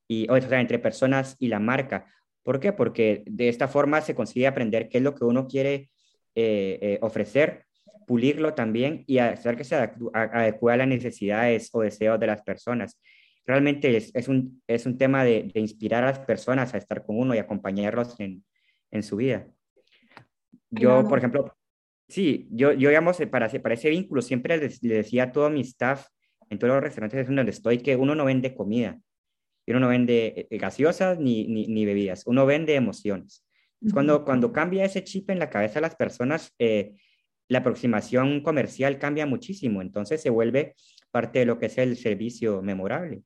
y, 0.07 0.27
o 0.29 0.39
sea, 0.39 0.61
entre 0.61 0.79
personas 0.79 1.35
y 1.39 1.47
la 1.47 1.59
marca. 1.59 2.05
¿Por 2.43 2.59
qué? 2.59 2.73
Porque 2.73 3.23
de 3.25 3.49
esta 3.49 3.67
forma 3.67 4.01
se 4.01 4.15
consigue 4.15 4.47
aprender 4.47 4.87
qué 4.89 4.99
es 4.99 5.03
lo 5.03 5.15
que 5.15 5.25
uno 5.25 5.47
quiere 5.47 5.89
eh, 6.35 6.77
eh, 6.81 6.99
ofrecer, 7.01 7.64
pulirlo 8.05 8.53
también 8.53 9.03
y 9.07 9.17
hacer 9.17 9.55
que 9.57 9.63
se 9.63 9.75
adecue 9.75 10.73
a 10.73 10.77
las 10.77 10.87
necesidades 10.87 11.69
o 11.73 11.81
deseos 11.81 12.19
de 12.19 12.27
las 12.27 12.41
personas. 12.41 12.99
Realmente 13.45 13.95
es, 13.95 14.11
es, 14.13 14.27
un, 14.27 14.61
es 14.67 14.85
un 14.85 14.97
tema 14.97 15.23
de, 15.23 15.51
de, 15.53 15.59
inspirar 15.59 16.03
a 16.03 16.07
las 16.07 16.19
personas 16.19 16.73
a 16.73 16.77
estar 16.77 17.05
con 17.05 17.17
uno 17.19 17.35
y 17.35 17.37
acompañarlos 17.37 18.19
en, 18.19 18.43
en 18.91 19.03
su 19.03 19.17
vida. 19.17 19.47
Yo, 20.71 21.07
por 21.07 21.19
ejemplo, 21.19 21.55
Sí, 22.07 22.47
yo, 22.51 22.71
yo 22.73 22.89
digamos, 22.89 23.19
eh, 23.19 23.27
para, 23.27 23.49
para 23.49 23.73
ese 23.73 23.89
vínculo 23.89 24.21
siempre 24.21 24.57
le, 24.57 24.69
decía 24.81 25.23
a 25.23 25.31
todo 25.31 25.49
mi 25.49 25.61
staff 25.61 26.07
en 26.49 26.59
todos 26.59 26.73
los 26.75 26.83
restaurantes 26.83 27.27
donde 27.27 27.49
estoy 27.49 27.79
que 27.79 27.95
uno 27.95 28.13
no 28.13 28.25
vende 28.25 28.53
comida, 28.53 28.99
uno 29.65 29.79
no 29.79 29.87
vende 29.87 30.27
eh, 30.27 30.47
eh, 30.51 30.57
gaseosas 30.59 31.19
ni, 31.19 31.47
ni, 31.47 31.85
bebidas, 31.85 32.23
uno 32.27 32.45
vende 32.45 32.75
emociones. 32.75 33.43
cuando, 33.91 34.23
cuando 34.23 34.51
cambia 34.53 34.85
ese 34.85 35.03
chip 35.03 35.31
en 35.31 35.39
la 35.39 35.49
cabeza 35.49 35.75
de 35.75 35.81
las 35.81 35.95
personas, 35.95 36.53
la 37.47 37.59
aproximación 37.59 38.41
comercial 38.41 38.97
cambia 38.97 39.25
muchísimo, 39.25 39.81
entonces 39.81 40.21
se 40.21 40.29
vuelve 40.29 40.75
parte 41.11 41.39
de 41.39 41.45
lo 41.45 41.59
que 41.59 41.67
es 41.67 41.77
el 41.77 41.97
servicio 41.97 42.61
memorable. 42.61 43.23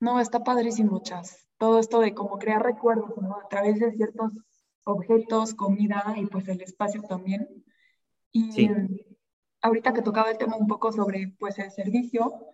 No, 0.00 0.20
está 0.20 0.42
padrísimo, 0.42 1.02
Chas. 1.02 1.46
Todo 1.58 1.78
esto 1.78 2.00
de 2.00 2.14
cómo 2.14 2.38
crear 2.38 2.62
recuerdos 2.62 3.10
a 3.44 3.48
través 3.48 3.78
de 3.78 3.92
ciertos 3.92 4.32
objetos, 4.84 5.54
comida 5.54 6.14
y 6.16 6.26
pues 6.26 6.48
el 6.48 6.62
espacio 6.62 7.02
también. 7.02 7.64
Y 8.32 8.70
ahorita 9.60 9.92
que 9.92 10.02
tocaba 10.02 10.30
el 10.30 10.38
tema 10.38 10.56
un 10.56 10.66
poco 10.66 10.90
sobre 10.90 11.34
pues 11.38 11.58
el 11.58 11.70
servicio, 11.70 12.46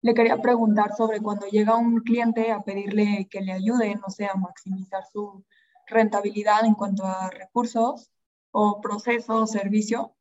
le 0.00 0.14
quería 0.14 0.40
preguntar 0.40 0.94
sobre 0.96 1.20
cuando 1.20 1.46
llega 1.46 1.76
un 1.76 2.00
cliente 2.00 2.50
a 2.50 2.62
pedirle 2.62 3.28
que 3.30 3.40
le 3.40 3.52
ayude, 3.52 3.94
no 3.94 4.10
sé, 4.10 4.26
a 4.26 4.34
maximizar 4.34 5.04
su 5.04 5.44
rentabilidad 5.86 6.64
en 6.64 6.74
cuanto 6.74 7.04
a 7.04 7.30
recursos 7.30 8.10
o 8.50 8.80
proceso 8.80 9.42
o 9.42 9.46
servicio, 9.46 10.16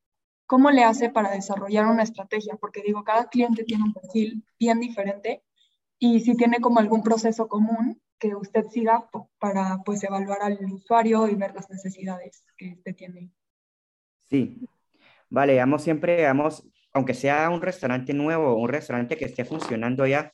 ¿cómo 0.46 0.72
le 0.72 0.84
hace 0.84 1.10
para 1.10 1.32
desarrollar 1.32 1.88
una 1.88 2.04
estrategia? 2.04 2.56
Porque 2.60 2.82
digo, 2.82 3.04
cada 3.04 3.28
cliente 3.30 3.64
tiene 3.64 3.84
un 3.84 3.94
perfil 3.94 4.44
bien 4.60 4.80
diferente 4.80 5.44
y 6.00 6.20
si 6.22 6.36
tiene 6.36 6.60
como 6.60 6.80
algún 6.80 7.04
proceso 7.04 7.48
común 7.48 8.02
que 8.20 8.36
usted 8.36 8.66
siga 8.68 9.10
para 9.40 9.84
pues 9.86 10.04
evaluar 10.04 10.42
al 10.42 10.58
usuario 10.72 11.28
y 11.28 11.36
ver 11.36 11.54
las 11.54 11.70
necesidades 11.70 12.44
que 12.58 12.74
usted 12.74 12.96
tiene. 12.96 13.32
Sí, 14.24 14.68
vale, 15.30 15.58
vamos 15.58 15.84
siempre, 15.84 16.24
vamos, 16.24 16.68
aunque 16.94 17.14
sea 17.14 17.50
un 17.50 17.62
restaurante 17.62 18.14
nuevo, 18.14 18.56
un 18.56 18.70
restaurante 18.70 19.18
que 19.18 19.26
esté 19.26 19.46
funcionando 19.46 20.06
ya, 20.08 20.34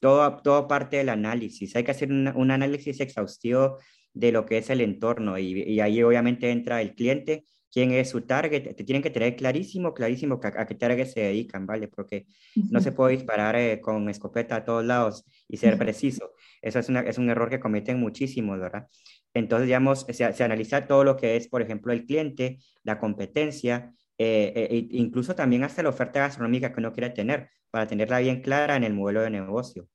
todo, 0.00 0.40
todo 0.42 0.68
parte 0.68 0.96
del 0.96 1.10
análisis. 1.10 1.76
Hay 1.76 1.84
que 1.84 1.90
hacer 1.90 2.10
un, 2.10 2.28
un 2.28 2.50
análisis 2.50 3.00
exhaustivo 3.00 3.78
de 4.18 4.32
lo 4.32 4.44
que 4.46 4.58
es 4.58 4.68
el 4.70 4.80
entorno 4.80 5.38
y, 5.38 5.62
y, 5.62 5.80
ahí 5.80 6.02
obviamente 6.02 6.50
entra 6.50 6.82
el 6.82 6.94
cliente, 6.94 7.44
quién 7.70 7.92
es 7.92 8.10
su 8.10 8.22
target, 8.22 8.74
te 8.74 8.82
tienen 8.84 9.00
que 9.00 9.10
tener 9.10 9.36
clarísimo, 9.36 9.94
clarísimo 9.94 10.40
a, 10.42 10.66
qué 10.66 10.74
target 10.74 11.06
se 11.06 11.20
dedican, 11.20 11.66
¿vale? 11.66 11.86
Porque 11.86 12.26
no 12.70 12.80
se 12.80 12.90
puede 12.90 13.12
disparar 13.16 13.54
eh, 13.54 13.80
con 13.80 14.08
escopeta 14.08 14.56
a 14.56 14.64
todos 14.64 14.84
lados 14.84 15.24
y 15.46 15.56
ser 15.58 15.78
preciso. 15.78 16.32
Eso 16.60 16.80
es, 16.80 16.88
una, 16.88 17.00
es 17.02 17.16
un 17.18 17.30
error 17.30 17.48
que 17.48 17.60
cometen 17.60 18.00
muchísimos, 18.00 18.58
¿verdad? 18.58 18.88
Entonces, 19.34 19.66
digamos, 19.66 20.04
se, 20.08 20.32
se, 20.32 20.44
analiza 20.44 20.88
todo 20.88 21.04
lo 21.04 21.16
que 21.16 21.36
es, 21.36 21.46
por 21.46 21.62
ejemplo, 21.62 21.92
el 21.92 22.04
cliente, 22.04 22.58
la 22.82 22.98
competencia, 22.98 23.94
eh, 24.18 24.68
e 24.68 24.88
incluso 24.96 25.36
también 25.36 25.62
hasta 25.62 25.84
la 25.84 25.90
oferta 25.90 26.20
gastronómica 26.20 26.72
que 26.72 26.80
uno 26.80 26.92
quiere 26.92 27.10
tener, 27.10 27.50
para 27.70 27.86
tenerla 27.86 28.18
bien 28.18 28.42
clara 28.42 28.74
en 28.74 28.82
el 28.82 28.94
modelo 28.94 29.20
de 29.20 29.30
negocio 29.30 29.88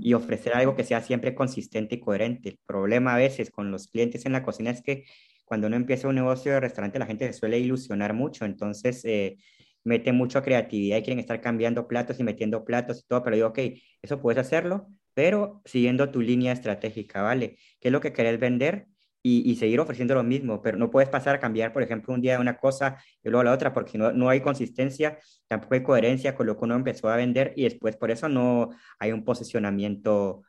y 0.00 0.14
ofrecer 0.14 0.54
algo 0.54 0.76
que 0.76 0.84
sea 0.84 1.00
siempre 1.02 1.34
consistente 1.34 1.96
y 1.96 2.00
coherente. 2.00 2.50
El 2.50 2.58
problema 2.66 3.14
a 3.14 3.18
veces 3.18 3.50
con 3.50 3.70
los 3.70 3.88
clientes 3.88 4.26
en 4.26 4.32
la 4.32 4.42
cocina 4.42 4.70
es 4.70 4.82
que 4.82 5.04
cuando 5.44 5.66
uno 5.66 5.76
empieza 5.76 6.08
un 6.08 6.14
negocio 6.14 6.52
de 6.52 6.60
restaurante 6.60 6.98
la 6.98 7.06
gente 7.06 7.26
se 7.26 7.32
suele 7.34 7.58
ilusionar 7.58 8.14
mucho, 8.14 8.44
entonces 8.44 9.04
eh, 9.04 9.36
mete 9.84 10.12
mucha 10.12 10.42
creatividad 10.42 10.98
y 10.98 11.02
quieren 11.02 11.18
estar 11.20 11.40
cambiando 11.40 11.86
platos 11.86 12.18
y 12.20 12.24
metiendo 12.24 12.64
platos 12.64 13.00
y 13.00 13.06
todo, 13.06 13.22
pero 13.22 13.36
digo, 13.36 13.48
ok, 13.48 13.58
eso 14.02 14.20
puedes 14.20 14.38
hacerlo, 14.40 14.88
pero 15.14 15.62
siguiendo 15.64 16.10
tu 16.10 16.20
línea 16.20 16.52
estratégica, 16.52 17.22
¿vale? 17.22 17.58
¿Qué 17.80 17.88
es 17.88 17.92
lo 17.92 18.00
que 18.00 18.12
querés 18.12 18.40
vender? 18.40 18.86
Y, 19.26 19.56
seguir 19.56 19.80
ofreciendo 19.80 20.14
lo 20.14 20.22
mismo, 20.22 20.60
pero 20.60 20.76
no 20.76 20.90
puedes 20.90 21.08
pasar 21.08 21.36
a 21.36 21.40
cambiar, 21.40 21.72
por 21.72 21.82
ejemplo, 21.82 22.12
un 22.12 22.20
día 22.20 22.38
una 22.38 22.58
cosa 22.58 22.98
y 23.22 23.30
luego 23.30 23.42
la 23.44 23.52
otra, 23.52 23.72
porque 23.72 23.96
no, 23.96 24.12
no 24.12 24.28
hay 24.28 24.42
consistencia, 24.42 25.18
tampoco 25.48 25.74
hay 25.74 25.82
coherencia 25.82 26.34
con 26.34 26.46
lo 26.46 26.58
que 26.58 26.64
uno 26.64 26.74
empezó 26.74 27.08
a 27.08 27.16
vender 27.16 27.54
y 27.56 27.64
después 27.64 27.96
por 27.96 28.10
eso 28.10 28.28
no 28.28 28.70
hay 28.98 29.12
un 29.12 29.24
posicionamiento 29.24 30.42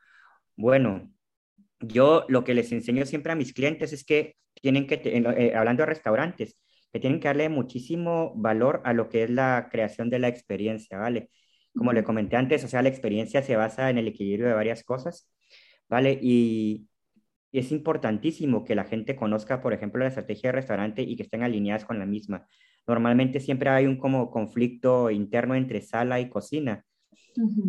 bueno. 0.57 1.09
Yo 1.79 2.25
lo 2.29 2.43
que 2.43 2.53
les 2.53 2.71
enseño 2.73 3.05
siempre 3.05 3.31
a 3.31 3.35
mis 3.35 3.53
clientes 3.53 3.93
es 3.93 4.03
que 4.05 4.35
tienen 4.61 4.87
que, 4.87 5.01
eh, 5.03 5.55
hablando 5.55 5.83
de 5.83 5.87
restaurantes, 5.87 6.57
que 6.91 6.99
tienen 6.99 7.19
que 7.21 7.29
darle 7.29 7.49
muchísimo 7.49 8.33
valor 8.35 8.81
a 8.83 8.93
lo 8.93 9.09
que 9.09 9.23
es 9.23 9.29
la 9.29 9.69
creación 9.71 10.09
de 10.09 10.19
la 10.19 10.27
experiencia, 10.27 10.97
¿vale? 10.97 11.29
Como 11.75 11.93
le 11.93 12.03
comenté 12.03 12.35
antes, 12.35 12.63
o 12.65 12.67
sea, 12.67 12.81
la 12.81 12.89
experiencia 12.89 13.41
se 13.41 13.55
basa 13.55 13.89
en 13.89 13.97
el 13.99 14.07
equilibrio 14.09 14.47
de 14.47 14.53
varias 14.53 14.83
cosas, 14.83 15.29
¿vale? 15.89 16.19
Y, 16.21 16.87
y 17.55 17.59
es 17.59 17.71
importantísimo 17.71 18.65
que 18.65 18.75
la 18.75 18.83
gente 18.83 19.15
conozca, 19.15 19.61
por 19.61 19.71
ejemplo, 19.71 20.01
la 20.01 20.09
estrategia 20.09 20.49
de 20.49 20.57
restaurante 20.57 21.01
y 21.03 21.15
que 21.15 21.23
estén 21.23 21.41
alineadas 21.41 21.85
con 21.85 21.97
la 21.97 22.05
misma. 22.05 22.45
Normalmente 22.85 23.39
siempre 23.39 23.69
hay 23.69 23.85
un 23.85 23.97
como 23.97 24.29
conflicto 24.29 25.09
interno 25.09 25.55
entre 25.55 25.79
sala 25.79 26.19
y 26.19 26.27
cocina 26.27 26.83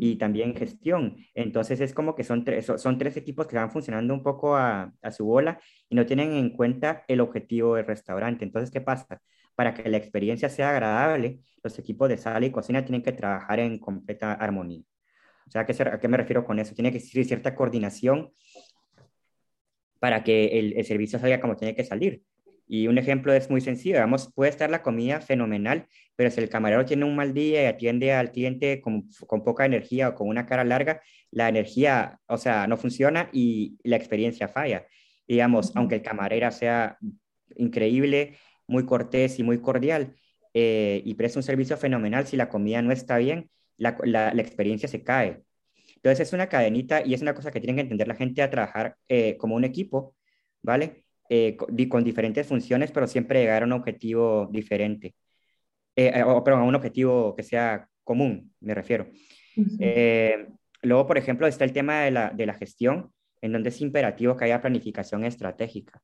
y 0.00 0.16
también 0.16 0.56
gestión. 0.56 1.16
Entonces 1.34 1.80
es 1.80 1.94
como 1.94 2.16
que 2.16 2.24
son 2.24 2.42
tres, 2.44 2.66
son 2.66 2.98
tres 2.98 3.16
equipos 3.16 3.46
que 3.46 3.54
van 3.54 3.70
funcionando 3.70 4.12
un 4.12 4.24
poco 4.24 4.56
a, 4.56 4.92
a 5.02 5.12
su 5.12 5.24
bola 5.24 5.60
y 5.88 5.94
no 5.94 6.04
tienen 6.04 6.32
en 6.32 6.50
cuenta 6.50 7.04
el 7.06 7.20
objetivo 7.20 7.76
del 7.76 7.86
restaurante. 7.86 8.44
Entonces, 8.44 8.72
¿qué 8.72 8.80
pasa? 8.80 9.22
Para 9.54 9.72
que 9.72 9.88
la 9.88 9.98
experiencia 9.98 10.48
sea 10.48 10.70
agradable, 10.70 11.42
los 11.62 11.78
equipos 11.78 12.08
de 12.08 12.16
sala 12.18 12.44
y 12.44 12.50
cocina 12.50 12.84
tienen 12.84 13.04
que 13.04 13.12
trabajar 13.12 13.60
en 13.60 13.78
completa 13.78 14.32
armonía. 14.32 14.82
O 15.46 15.50
sea, 15.52 15.60
¿a 15.60 16.00
qué 16.00 16.08
me 16.08 16.16
refiero 16.16 16.44
con 16.44 16.58
eso? 16.58 16.74
Tiene 16.74 16.90
que 16.90 16.96
existir 16.98 17.24
cierta 17.24 17.54
coordinación 17.54 18.32
para 20.06 20.22
que 20.22 20.60
el, 20.60 20.84
servicio 20.84 21.18
salga 21.18 21.40
como 21.40 21.56
tiene 21.56 21.74
que 21.74 21.82
salir. 21.82 22.22
Y 22.68 22.86
un 22.86 22.96
ejemplo 22.96 23.32
es 23.32 23.50
muy 23.50 23.60
sencillo, 23.60 23.96
digamos, 23.96 24.32
puede 24.32 24.52
estar 24.52 24.70
la 24.70 24.80
comida 24.80 25.20
fenomenal, 25.20 25.88
pero 26.14 26.30
si 26.30 26.40
el 26.40 26.48
camarero 26.48 26.84
tiene 26.84 27.04
un 27.04 27.16
mal 27.16 27.34
día 27.34 27.64
y 27.64 27.66
atiende 27.66 28.12
al 28.12 28.30
cliente 28.30 28.80
con, 28.80 29.08
con, 29.26 29.42
poca 29.42 29.66
energía 29.66 30.10
o 30.10 30.14
con 30.14 30.28
una 30.28 30.46
cara 30.46 30.62
larga, 30.62 31.02
la 31.32 31.48
energía, 31.48 32.20
o 32.26 32.38
sea, 32.38 32.68
no 32.68 32.76
funciona 32.76 33.30
y 33.32 33.78
la 33.82 33.96
experiencia 33.96 34.46
falla. 34.46 34.86
digamos, 35.26 35.74
aunque 35.74 35.96
el 35.96 36.02
camarero 36.02 36.52
sea 36.52 36.96
increíble, 37.56 38.38
muy 38.68 38.86
cortés 38.86 39.40
y 39.40 39.42
muy 39.42 39.60
cordial 39.60 40.14
eh, 40.54 41.02
y 41.04 41.14
presta 41.14 41.40
un 41.40 41.42
servicio 41.42 41.76
fenomenal, 41.76 42.28
si 42.28 42.36
la 42.36 42.48
comida 42.48 42.80
no 42.80 42.92
está 42.92 43.16
bien, 43.18 43.50
la, 43.76 43.96
la, 44.04 44.32
la 44.32 44.42
experiencia 44.42 44.88
se 44.88 45.02
cae. 45.02 45.42
Entonces 45.96 46.28
es 46.28 46.32
una 46.32 46.48
cadenita 46.48 47.04
y 47.04 47.14
es 47.14 47.22
una 47.22 47.34
cosa 47.34 47.50
que 47.50 47.60
tienen 47.60 47.76
que 47.76 47.82
entender 47.82 48.08
la 48.08 48.14
gente 48.14 48.42
a 48.42 48.50
trabajar 48.50 48.96
eh, 49.08 49.36
como 49.36 49.56
un 49.56 49.64
equipo, 49.64 50.14
¿vale? 50.62 51.04
Eh, 51.28 51.56
con, 51.56 52.04
diferentes 52.04 52.46
funciones, 52.46 52.92
pero 52.92 53.06
siempre 53.06 53.40
llegar 53.40 53.62
a 53.62 53.66
un 53.66 53.72
objetivo 53.72 54.48
diferente. 54.52 55.14
Eh, 55.96 56.22
o, 56.22 56.44
perdón, 56.44 56.62
a 56.62 56.64
un 56.64 56.74
objetivo 56.74 57.34
que 57.34 57.42
sea 57.42 57.88
común, 58.04 58.54
me 58.60 58.74
refiero. 58.74 59.08
luego, 60.82 61.06
por 61.06 61.18
ejemplo, 61.18 61.46
está 61.46 61.64
el 61.64 61.72
tema 61.72 62.02
de 62.02 62.10
la, 62.10 62.30
de 62.30 62.46
la 62.46 62.54
gestión, 62.54 63.12
en 63.40 63.52
donde 63.52 63.70
es 63.70 63.80
imperativo 63.80 64.36
que 64.36 64.44
haya 64.44 64.60
planificación 64.60 65.24
estratégica. 65.24 66.00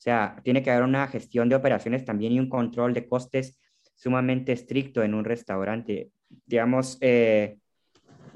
O 0.00 0.02
sea, 0.02 0.40
tiene 0.44 0.62
que 0.62 0.70
haber 0.70 0.84
una 0.84 1.06
gestión 1.08 1.48
de 1.48 1.56
operaciones 1.56 2.04
también 2.04 2.32
y 2.32 2.40
un 2.40 2.48
control 2.48 2.94
de 2.94 3.06
costes 3.06 3.58
sumamente 3.96 4.52
estricto 4.52 5.02
en 5.02 5.12
un 5.12 5.26
restaurante. 5.26 6.10
Digamos, 6.46 6.96
eh, 7.02 7.58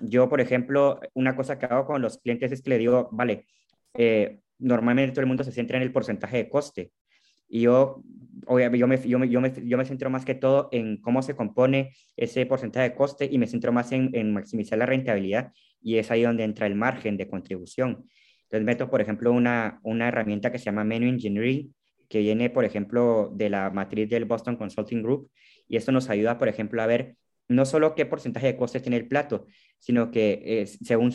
yo, 0.01 0.29
por 0.29 0.41
ejemplo, 0.41 1.01
una 1.15 1.37
cosa 1.37 1.59
que 1.59 1.67
hago 1.67 1.87
con 1.87 2.03
los 2.03 2.19
clientes 2.19 2.53
es 2.53 2.63
que 2.63 2.71
le 2.71 2.79
digo, 2.79 3.09
vale, 3.13 3.47
eh, 3.95 4.41
normalmente 4.59 5.13
todo 5.13 5.21
el 5.21 5.27
mundo 5.27 5.45
se 5.45 5.53
centra 5.53 5.77
en 5.77 5.83
el 5.83 5.93
porcentaje 5.93 6.37
de 6.39 6.49
coste. 6.49 6.93
Y 7.49 7.63
yo, 7.63 8.03
obviamente, 8.47 9.09
yo 9.09 9.19
me, 9.19 9.29
yo, 9.29 9.85
centro 9.85 10.11
más 10.11 10.25
que 10.25 10.35
todo 10.35 10.69
en 10.73 11.01
cómo 11.01 11.23
se 11.23 11.37
compone 11.37 11.95
ese 12.17 12.47
porcentaje 12.47 12.91
de 12.91 12.95
coste 12.97 13.29
y 13.31 13.39
me 13.39 13.47
centro 13.47 13.73
más 13.73 13.93
en, 13.93 14.11
en 14.15 14.33
maximizar 14.33 14.79
la 14.79 14.87
rentabilidad 14.87 15.53
y 15.81 15.99
es 15.99 16.11
ahí 16.11 16.23
donde 16.23 16.45
entra 16.45 16.67
el 16.67 16.75
margen 16.75 17.17
de 17.17 17.29
contribución. 17.29 18.09
Entonces 18.45 18.65
meto, 18.65 18.91
por 18.91 19.01
ejemplo, 19.01 19.33
una, 19.33 19.81
una 19.83 20.09
herramienta 20.09 20.51
que 20.51 20.59
se 20.59 20.65
llama 20.65 20.85
Menu 20.85 21.07
Engineering, 21.07 21.75
que 22.09 22.21
viene, 22.21 22.51
por 22.51 22.65
ejemplo, 22.65 23.31
de 23.35 23.51
la 23.51 23.71
matriz 23.71 24.09
del 24.09 24.25
Boston 24.25 24.57
Consulting 24.57 25.03
Group, 25.03 25.31
y 25.69 25.77
esto 25.77 25.93
nos 25.93 26.11
ayuda, 26.11 26.39
por 26.39 26.49
ejemplo, 26.49 26.83
a 26.83 26.87
ver 26.87 27.17
no 27.49 27.65
solo 27.65 27.95
qué 27.95 28.07
porcentaje 28.07 28.47
de 28.47 28.57
costes 28.57 28.83
tiene 28.83 28.97
el 28.97 29.09
plato, 29.09 29.47
sino 29.85 30.11
que 30.11 30.41
eh, 30.47 30.67
según 30.67 31.13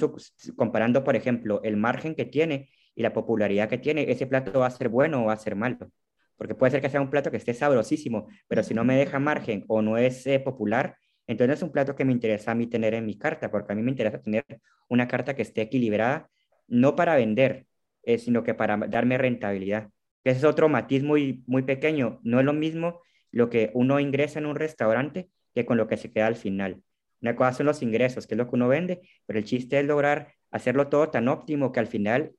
comparando, 0.55 1.03
por 1.03 1.15
ejemplo, 1.15 1.59
el 1.63 1.75
margen 1.75 2.13
que 2.13 2.25
tiene 2.25 2.69
y 2.93 3.01
la 3.01 3.13
popularidad 3.13 3.67
que 3.67 3.79
tiene, 3.79 4.11
ese 4.11 4.27
plato 4.27 4.59
va 4.59 4.67
a 4.67 4.69
ser 4.69 4.89
bueno 4.89 5.23
o 5.23 5.25
va 5.25 5.33
a 5.33 5.37
ser 5.37 5.55
malo. 5.55 5.91
Porque 6.37 6.53
puede 6.53 6.69
ser 6.69 6.79
que 6.79 6.89
sea 6.89 7.01
un 7.01 7.09
plato 7.09 7.31
que 7.31 7.37
esté 7.37 7.55
sabrosísimo, 7.55 8.27
pero 8.47 8.61
si 8.61 8.75
no 8.75 8.83
me 8.83 8.95
deja 8.95 9.17
margen 9.17 9.65
o 9.67 9.81
no 9.81 9.97
es 9.97 10.27
eh, 10.27 10.39
popular, 10.39 10.97
entonces 11.25 11.57
es 11.57 11.63
un 11.63 11.71
plato 11.71 11.95
que 11.95 12.05
me 12.05 12.11
interesa 12.11 12.51
a 12.51 12.55
mí 12.55 12.67
tener 12.67 12.93
en 12.93 13.07
mi 13.07 13.17
carta, 13.17 13.49
porque 13.49 13.73
a 13.73 13.75
mí 13.75 13.81
me 13.81 13.89
interesa 13.89 14.21
tener 14.21 14.45
una 14.87 15.07
carta 15.07 15.35
que 15.35 15.41
esté 15.41 15.61
equilibrada, 15.61 16.29
no 16.67 16.95
para 16.95 17.15
vender, 17.15 17.65
eh, 18.03 18.19
sino 18.19 18.43
que 18.43 18.53
para 18.53 18.77
darme 18.77 19.17
rentabilidad. 19.17 19.89
Ese 20.23 20.37
es 20.37 20.43
otro 20.43 20.69
matiz 20.69 21.01
muy, 21.01 21.43
muy 21.47 21.63
pequeño. 21.63 22.19
No 22.21 22.39
es 22.39 22.45
lo 22.45 22.53
mismo 22.53 23.01
lo 23.31 23.49
que 23.49 23.71
uno 23.73 23.99
ingresa 23.99 24.37
en 24.37 24.45
un 24.45 24.57
restaurante 24.57 25.31
que 25.55 25.65
con 25.65 25.77
lo 25.77 25.87
que 25.87 25.97
se 25.97 26.11
queda 26.11 26.27
al 26.27 26.35
final. 26.35 26.83
Una 27.21 27.35
cosa 27.35 27.53
son 27.53 27.65
los 27.65 27.81
ingresos, 27.81 28.27
que 28.27 28.35
es 28.35 28.37
lo 28.37 28.47
que 28.47 28.55
uno 28.55 28.67
vende, 28.67 29.01
pero 29.25 29.39
el 29.39 29.45
chiste 29.45 29.79
es 29.79 29.85
lograr 29.85 30.33
hacerlo 30.51 30.87
todo 30.87 31.09
tan 31.09 31.27
óptimo 31.27 31.71
que 31.71 31.79
al 31.79 31.87
final, 31.87 32.33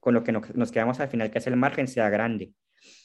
con 0.00 0.14
lo 0.14 0.24
que 0.24 0.32
nos, 0.32 0.72
quedamos 0.72 1.00
al 1.00 1.08
final, 1.08 1.30
que 1.30 1.38
es 1.38 1.46
el 1.46 1.56
margen, 1.56 1.88
sea 1.88 2.10
grande. 2.10 2.52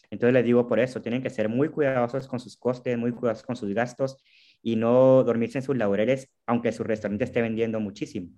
Entonces 0.09 0.33
les 0.33 0.43
digo 0.43 0.67
por 0.67 0.79
eso, 0.79 1.01
tienen 1.01 1.21
que 1.21 1.29
ser 1.29 1.47
muy 1.47 1.69
cuidadosos 1.69 2.27
con 2.27 2.39
sus 2.39 2.57
costes, 2.57 2.97
muy 2.97 3.11
cuidadosos 3.11 3.45
con 3.45 3.55
sus 3.55 3.73
gastos 3.73 4.17
y 4.61 4.75
no 4.75 5.23
dormirse 5.23 5.59
en 5.59 5.63
sus 5.63 5.77
laureles, 5.77 6.29
aunque 6.45 6.71
su 6.71 6.83
restaurante 6.83 7.23
esté 7.23 7.41
vendiendo 7.41 7.79
muchísimo. 7.79 8.29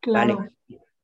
Claro. 0.00 0.48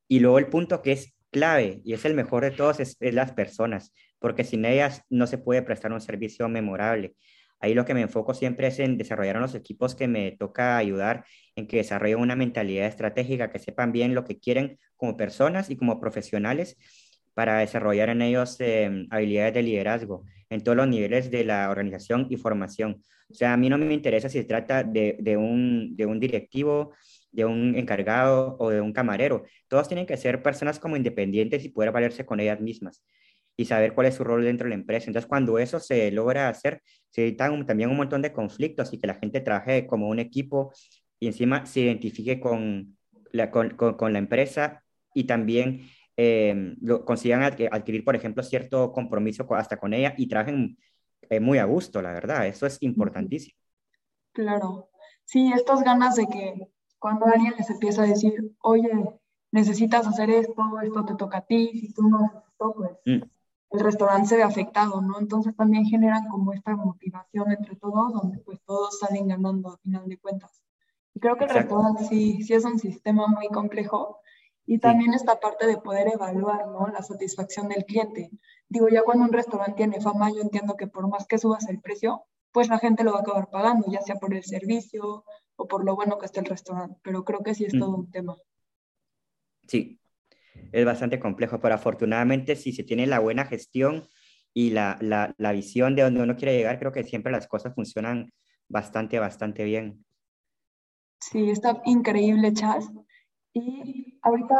Y 0.08 0.20
luego 0.20 0.38
el 0.38 0.48
punto 0.48 0.82
que 0.82 0.92
es 0.92 1.14
clave 1.30 1.80
y 1.84 1.92
es 1.92 2.04
el 2.04 2.14
mejor 2.14 2.44
de 2.44 2.50
todos 2.50 2.80
es 2.80 2.96
las 3.00 3.32
personas, 3.32 3.92
porque 4.18 4.42
sin 4.42 4.64
ellas 4.64 5.02
no 5.10 5.26
se 5.26 5.38
puede 5.38 5.62
prestar 5.62 5.92
un 5.92 6.00
servicio 6.00 6.48
memorable. 6.48 7.14
Ahí 7.60 7.74
lo 7.74 7.84
que 7.84 7.94
me 7.94 8.02
enfoco 8.02 8.34
siempre 8.34 8.68
es 8.68 8.78
en 8.78 8.98
desarrollar 8.98 9.36
los 9.36 9.54
equipos 9.54 9.94
que 9.94 10.08
me 10.08 10.32
toca 10.32 10.76
ayudar 10.76 11.24
en 11.54 11.66
que 11.66 11.78
desarrollen 11.78 12.18
una 12.18 12.36
mentalidad 12.36 12.86
estratégica, 12.86 13.50
que 13.50 13.58
sepan 13.58 13.92
bien 13.92 14.14
lo 14.14 14.24
que 14.24 14.38
quieren 14.38 14.78
como 14.96 15.16
personas 15.16 15.70
y 15.70 15.76
como 15.76 16.00
profesionales 16.00 16.76
para 17.34 17.58
desarrollar 17.58 18.10
en 18.10 18.22
ellos 18.22 18.56
em, 18.60 19.06
habilidades 19.10 19.54
de 19.54 19.62
liderazgo 19.62 20.24
en 20.50 20.62
todos 20.62 20.76
los 20.76 20.88
niveles 20.88 21.30
de 21.30 21.44
la 21.44 21.70
organización 21.70 22.26
y 22.30 22.36
formación. 22.36 23.02
O 23.30 23.34
sea, 23.34 23.52
a 23.52 23.56
mí 23.56 23.68
no 23.68 23.78
me 23.78 23.92
interesa 23.92 24.28
si 24.28 24.38
se 24.38 24.44
trata 24.44 24.84
de, 24.84 25.16
de, 25.20 25.36
un, 25.36 25.96
de 25.96 26.06
un 26.06 26.20
directivo, 26.20 26.94
de 27.32 27.44
un 27.44 27.74
encargado 27.76 28.56
o 28.58 28.70
de 28.70 28.80
un 28.80 28.92
camarero. 28.92 29.44
Todos 29.68 29.88
tienen 29.88 30.06
que 30.06 30.16
ser 30.16 30.42
personas 30.42 30.78
como 30.78 30.96
independientes 30.96 31.64
y 31.64 31.70
poder 31.70 31.90
valerse 31.90 32.24
con 32.24 32.40
ellas 32.40 32.60
mismas 32.60 33.02
y 33.56 33.64
saber 33.64 33.94
cuál 33.94 34.08
es 34.08 34.14
su 34.14 34.24
rol 34.24 34.44
dentro 34.44 34.66
de 34.66 34.70
la 34.70 34.74
empresa. 34.74 35.06
Entonces, 35.06 35.28
cuando 35.28 35.58
eso 35.58 35.80
se 35.80 36.10
logra 36.10 36.48
hacer, 36.48 36.82
se 37.10 37.22
evitan 37.22 37.66
también 37.66 37.90
un 37.90 37.96
montón 37.96 38.22
de 38.22 38.32
conflictos 38.32 38.92
y 38.92 38.98
que 38.98 39.06
la 39.06 39.14
gente 39.14 39.40
trabaje 39.40 39.86
como 39.86 40.08
un 40.08 40.18
equipo 40.18 40.72
y 41.18 41.28
encima 41.28 41.64
se 41.66 41.80
identifique 41.80 42.38
con 42.38 42.96
la, 43.32 43.50
con, 43.50 43.70
con, 43.70 44.12
la 44.12 44.18
empresa 44.18 44.82
y 45.14 45.24
también 45.24 45.88
eh, 46.16 46.74
lo, 46.80 47.04
consigan 47.04 47.42
adquirir, 47.42 48.04
por 48.04 48.16
ejemplo, 48.16 48.42
cierto 48.42 48.92
compromiso 48.92 49.46
hasta 49.54 49.78
con 49.78 49.94
ella 49.94 50.14
y 50.16 50.28
trabajen 50.28 50.76
eh, 51.30 51.40
muy 51.40 51.58
a 51.58 51.64
gusto, 51.64 52.02
la 52.02 52.12
verdad. 52.12 52.46
Eso 52.46 52.66
es 52.66 52.82
importantísimo. 52.82 53.58
Claro. 54.32 54.90
Sí, 55.24 55.50
estas 55.54 55.82
ganas 55.82 56.16
de 56.16 56.26
que 56.26 56.68
cuando 56.98 57.26
alguien 57.26 57.54
les 57.58 57.68
empieza 57.70 58.02
a 58.02 58.06
decir, 58.06 58.34
oye, 58.60 58.90
necesitas 59.50 60.06
hacer 60.06 60.30
esto, 60.30 60.54
esto 60.82 61.04
te 61.04 61.14
toca 61.14 61.38
a 61.38 61.46
ti, 61.46 61.70
si 61.80 61.92
tú 61.92 62.08
no 62.08 62.24
haces 62.24 62.42
esto, 62.50 62.74
pues 62.74 62.90
mm. 63.06 63.35
El 63.70 63.80
restaurante 63.80 64.28
se 64.28 64.36
ve 64.36 64.42
afectado, 64.42 65.00
¿no? 65.00 65.18
Entonces 65.18 65.54
también 65.56 65.84
generan 65.84 66.28
como 66.28 66.52
esta 66.52 66.76
motivación 66.76 67.50
entre 67.50 67.76
todos, 67.76 68.12
donde 68.12 68.38
pues 68.38 68.60
todos 68.64 68.98
salen 68.98 69.28
ganando 69.28 69.70
a 69.70 69.78
final 69.78 70.08
de 70.08 70.18
cuentas. 70.18 70.62
Y 71.14 71.20
creo 71.20 71.36
que 71.36 71.44
el 71.44 71.50
restaurante 71.50 72.04
sí, 72.04 72.42
sí 72.42 72.54
es 72.54 72.64
un 72.64 72.78
sistema 72.78 73.26
muy 73.26 73.48
complejo 73.48 74.20
y 74.66 74.78
también 74.78 75.14
esta 75.14 75.38
parte 75.38 75.66
de 75.66 75.78
poder 75.78 76.08
evaluar, 76.12 76.66
¿no? 76.68 76.88
La 76.88 77.02
satisfacción 77.02 77.68
del 77.68 77.84
cliente. 77.84 78.30
Digo, 78.68 78.88
ya 78.88 79.02
cuando 79.02 79.24
un 79.24 79.32
restaurante 79.32 79.76
tiene 79.76 80.00
fama, 80.00 80.30
yo 80.30 80.40
entiendo 80.42 80.76
que 80.76 80.88
por 80.88 81.08
más 81.08 81.26
que 81.26 81.38
subas 81.38 81.68
el 81.68 81.80
precio, 81.80 82.24
pues 82.52 82.68
la 82.68 82.78
gente 82.78 83.04
lo 83.04 83.12
va 83.12 83.18
a 83.18 83.22
acabar 83.22 83.48
pagando, 83.48 83.86
ya 83.90 84.00
sea 84.00 84.16
por 84.16 84.34
el 84.34 84.44
servicio 84.44 85.24
o 85.56 85.66
por 85.66 85.84
lo 85.84 85.94
bueno 85.94 86.18
que 86.18 86.26
esté 86.26 86.40
el 86.40 86.46
restaurante, 86.46 86.98
pero 87.02 87.24
creo 87.24 87.42
que 87.42 87.54
sí 87.54 87.64
es 87.64 87.78
todo 87.78 87.96
un 87.96 88.10
tema. 88.10 88.36
Sí, 89.66 89.98
es 90.72 90.84
bastante 90.84 91.18
complejo, 91.18 91.60
pero 91.60 91.74
afortunadamente 91.74 92.56
si 92.56 92.72
se 92.72 92.84
tiene 92.84 93.06
la 93.06 93.18
buena 93.18 93.44
gestión 93.46 94.08
y 94.54 94.70
la, 94.70 94.98
la, 95.00 95.34
la 95.38 95.52
visión 95.52 95.94
de 95.96 96.02
donde 96.02 96.22
uno 96.22 96.36
quiere 96.36 96.56
llegar, 96.56 96.78
creo 96.78 96.92
que 96.92 97.04
siempre 97.04 97.32
las 97.32 97.46
cosas 97.46 97.74
funcionan 97.74 98.32
bastante, 98.68 99.18
bastante 99.18 99.64
bien. 99.64 100.04
Sí, 101.20 101.50
está 101.50 101.82
increíble, 101.84 102.52
Chas. 102.52 102.90
Y 103.52 104.18
ahorita 104.22 104.56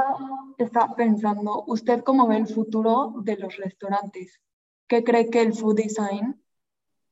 está 0.58 0.94
pensando, 0.96 1.64
¿usted 1.66 2.02
cómo 2.02 2.26
ve 2.26 2.38
el 2.38 2.46
futuro 2.46 3.14
de 3.22 3.36
los 3.36 3.56
restaurantes? 3.56 4.40
¿Qué 4.86 5.04
cree 5.04 5.28
que 5.28 5.42
el 5.42 5.52
food 5.52 5.76
design 5.76 6.40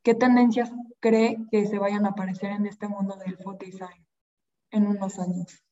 ¿Qué 0.04 0.14
tendencias 0.14 0.70
cree 1.00 1.38
que 1.50 1.66
se 1.66 1.78
vayan 1.78 2.04
a 2.04 2.10
aparecer 2.10 2.50
en 2.50 2.66
este 2.66 2.86
mundo 2.88 3.16
del 3.16 3.38
food 3.38 3.56
design 3.56 4.06
en 4.70 4.86
unos 4.86 5.18
años? 5.18 5.64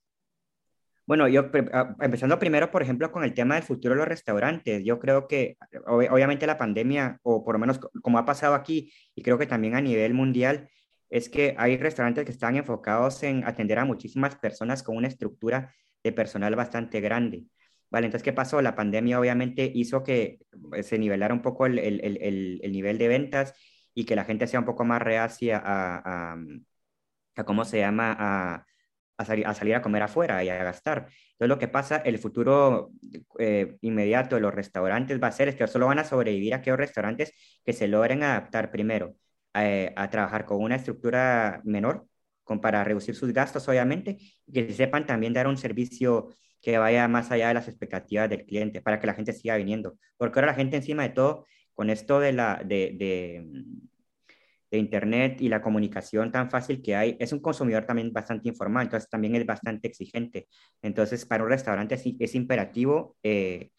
Bueno, 1.13 1.29
yo 1.29 1.51
empezando 2.01 2.39
primero, 2.39 2.71
por 2.71 2.83
ejemplo, 2.83 3.13
con 3.13 3.23
el 3.23 3.35
tema 3.35 3.57
del 3.57 3.65
futuro 3.65 3.93
de 3.93 3.99
los 3.99 4.09
restaurantes, 4.09 4.83
yo 4.83 4.99
creo 4.99 5.29
que 5.29 5.59
obviamente 5.87 6.47
la 6.47 6.57
pandemia, 6.57 7.19
o 7.23 7.45
por 7.45 7.55
lo 7.55 7.59
menos 7.59 7.81
como 8.01 8.17
ha 8.17 8.25
pasado 8.25 8.55
aquí, 8.55 8.91
y 9.15 9.23
creo 9.23 9.37
que 9.37 9.45
también 9.45 9.75
a 9.75 9.83
nivel 9.83 10.15
mundial, 10.15 10.71
es 11.11 11.29
que 11.29 11.55
hay 11.59 11.77
restaurantes 11.77 12.25
que 12.25 12.31
están 12.33 12.57
enfocados 12.57 13.23
en 13.25 13.47
atender 13.47 13.79
a 13.79 13.85
muchísimas 13.85 14.37
personas 14.37 14.83
con 14.83 14.97
una 14.97 15.07
estructura 15.07 15.75
de 16.03 16.13
personal 16.13 16.57
bastante 16.57 17.03
grande. 17.03 17.45
Vale, 17.91 18.07
entonces, 18.07 18.25
¿qué 18.25 18.33
pasó? 18.33 18.63
La 18.63 18.75
pandemia 18.75 19.21
obviamente 19.21 19.71
hizo 19.75 20.03
que 20.03 20.39
pues, 20.71 20.87
se 20.87 20.97
nivelara 20.99 21.35
un 21.35 21.43
poco 21.43 21.67
el, 21.67 21.79
el, 21.79 22.01
el, 22.03 22.59
el 22.63 22.73
nivel 22.73 22.97
de 22.97 23.09
ventas 23.09 23.55
y 23.93 24.07
que 24.07 24.17
la 24.17 24.25
gente 24.25 24.47
sea 24.47 24.61
un 24.61 24.67
poco 24.67 24.87
más 24.87 25.03
reacia 25.03 25.61
a, 25.63 26.33
a, 27.37 27.45
¿cómo 27.45 27.67
se 27.67 27.81
llama? 27.81 28.17
A, 28.19 28.67
a, 29.31 29.55
salir 29.55 29.75
a 29.75 29.83
comer 29.83 30.03
afuera 30.03 30.43
y 30.45 30.49
a 30.49 30.63
gastar. 30.63 31.09
Entonces 31.33 31.49
lo 31.49 31.59
que 31.59 31.69
pasa, 31.69 31.97
el 31.97 32.19
futuro 32.19 32.91
eh, 33.39 33.77
inmediato 33.81 34.37
de 34.37 34.43
los 34.43 34.55
restaurantes 34.55 35.23
va 35.23 35.29
a 35.29 35.33
ser 35.33 35.49
es 35.49 35.57
que 35.57 35.67
solo 35.67 35.87
van 35.87 35.99
a 35.99 36.05
sobrevivir 36.05 36.55
aquellos 36.55 36.79
restaurantes 36.79 37.33
que 37.65 37.73
se 37.73 37.89
logren 37.89 38.23
adaptar 38.23 38.71
primero 38.71 39.17
eh, 39.55 39.93
a 39.97 40.09
trabajar 40.11 40.47
con 40.47 40.63
una 40.63 40.77
estructura 40.77 41.61
menor 41.65 42.07
con, 42.45 42.61
para 42.61 42.85
reducir 42.85 43.15
sus 43.15 43.33
gastos, 43.33 43.69
obviamente, 43.69 44.19
y 44.47 44.53
que 44.53 44.73
sepan 44.73 45.07
también 45.07 45.33
dar 45.33 45.47
un 45.47 45.57
servicio 45.57 46.31
que 46.61 46.79
vaya 46.79 47.09
más 47.09 47.31
allá 47.31 47.49
de 47.49 47.55
las 47.55 47.69
expectativas 47.69 48.31
del 48.31 48.47
cliente 48.47 48.81
para 48.81 49.01
que 49.01 49.07
la 49.07 49.15
gente 49.15 49.33
siga 49.33 49.57
viniendo. 49.57 49.99
Porque 50.17 50.39
ahora 50.39 50.53
la 50.53 50.55
gente 50.55 50.77
encima 50.77 51.03
de 51.03 51.11
todo 51.11 51.47
con 51.75 51.91
esto 51.91 52.21
de, 52.21 52.33
la, 52.33 52.63
de, 52.65 53.45
Internet 54.79 55.41
y 55.41 55.49
la 55.49 55.63
comunicación 55.63 56.31
tan 56.33 56.51
fácil 56.51 56.83
que 56.83 56.97
hay, 56.97 57.17
es 57.21 57.33
un 57.33 57.41
consumidor 57.41 57.85
también 57.85 58.13
bastante 58.13 58.49
informal, 58.49 58.85
entonces 58.85 59.09
también 59.09 59.37
es 59.37 59.47
bastante 59.47 59.89
exigente. 59.89 60.49
Entonces, 60.83 61.25
para 61.27 61.45
un 61.45 61.51
restaurante 61.51 61.95
es, 61.95 62.03
es 62.19 62.35
imperativo 62.35 63.17
eh, 63.23 63.71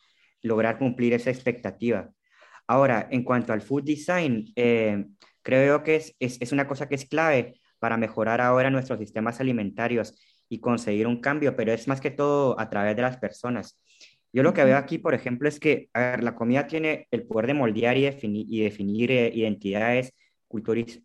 lograr 0.42 0.78
cumplir 0.78 1.14
esa 1.14 1.30
expectativa. 1.30 2.10
Ahora, 2.68 3.08
en 3.12 3.24
cuanto 3.24 3.54
al 3.54 3.62
food 3.62 3.84
design, 3.84 4.46
eh, 4.56 5.06
creo 5.42 5.84
que 5.84 5.96
es, 5.98 6.16
es, 6.20 6.38
es, 6.42 6.52
una 6.52 6.68
cosa 6.68 6.88
que 6.88 6.96
es 6.96 7.06
clave 7.06 7.60
para 7.80 7.98
mejorar 7.98 8.42
ahora 8.42 8.70
nuestros 8.70 9.00
sistemas 9.00 9.40
alimentarios 9.40 10.16
y 10.50 10.60
conseguir 10.60 11.08
un 11.08 11.20
cambio, 11.20 11.56
pero 11.56 11.74
es 11.74 11.88
más 11.88 12.00
que 12.00 12.12
todo 12.12 12.60
a 12.60 12.70
través 12.70 12.96
de 12.96 13.02
las 13.02 13.18
personas. 13.18 13.80
Yo 14.34 14.42
lo 14.42 14.54
que 14.54 14.64
veo 14.64 14.78
aquí, 14.78 14.98
por 14.98 15.14
ejemplo, 15.14 15.48
es 15.48 15.60
que 15.60 15.90
la 15.94 16.34
comida 16.34 16.66
tiene 16.66 17.08
el 17.12 17.28
poder 17.28 17.48
de 17.48 17.54
moldear 17.54 17.98
y, 17.98 18.02
definir, 18.02 18.48
y 18.50 18.62
definir 18.64 19.12
eh, 19.12 19.32
identidades, 19.34 20.12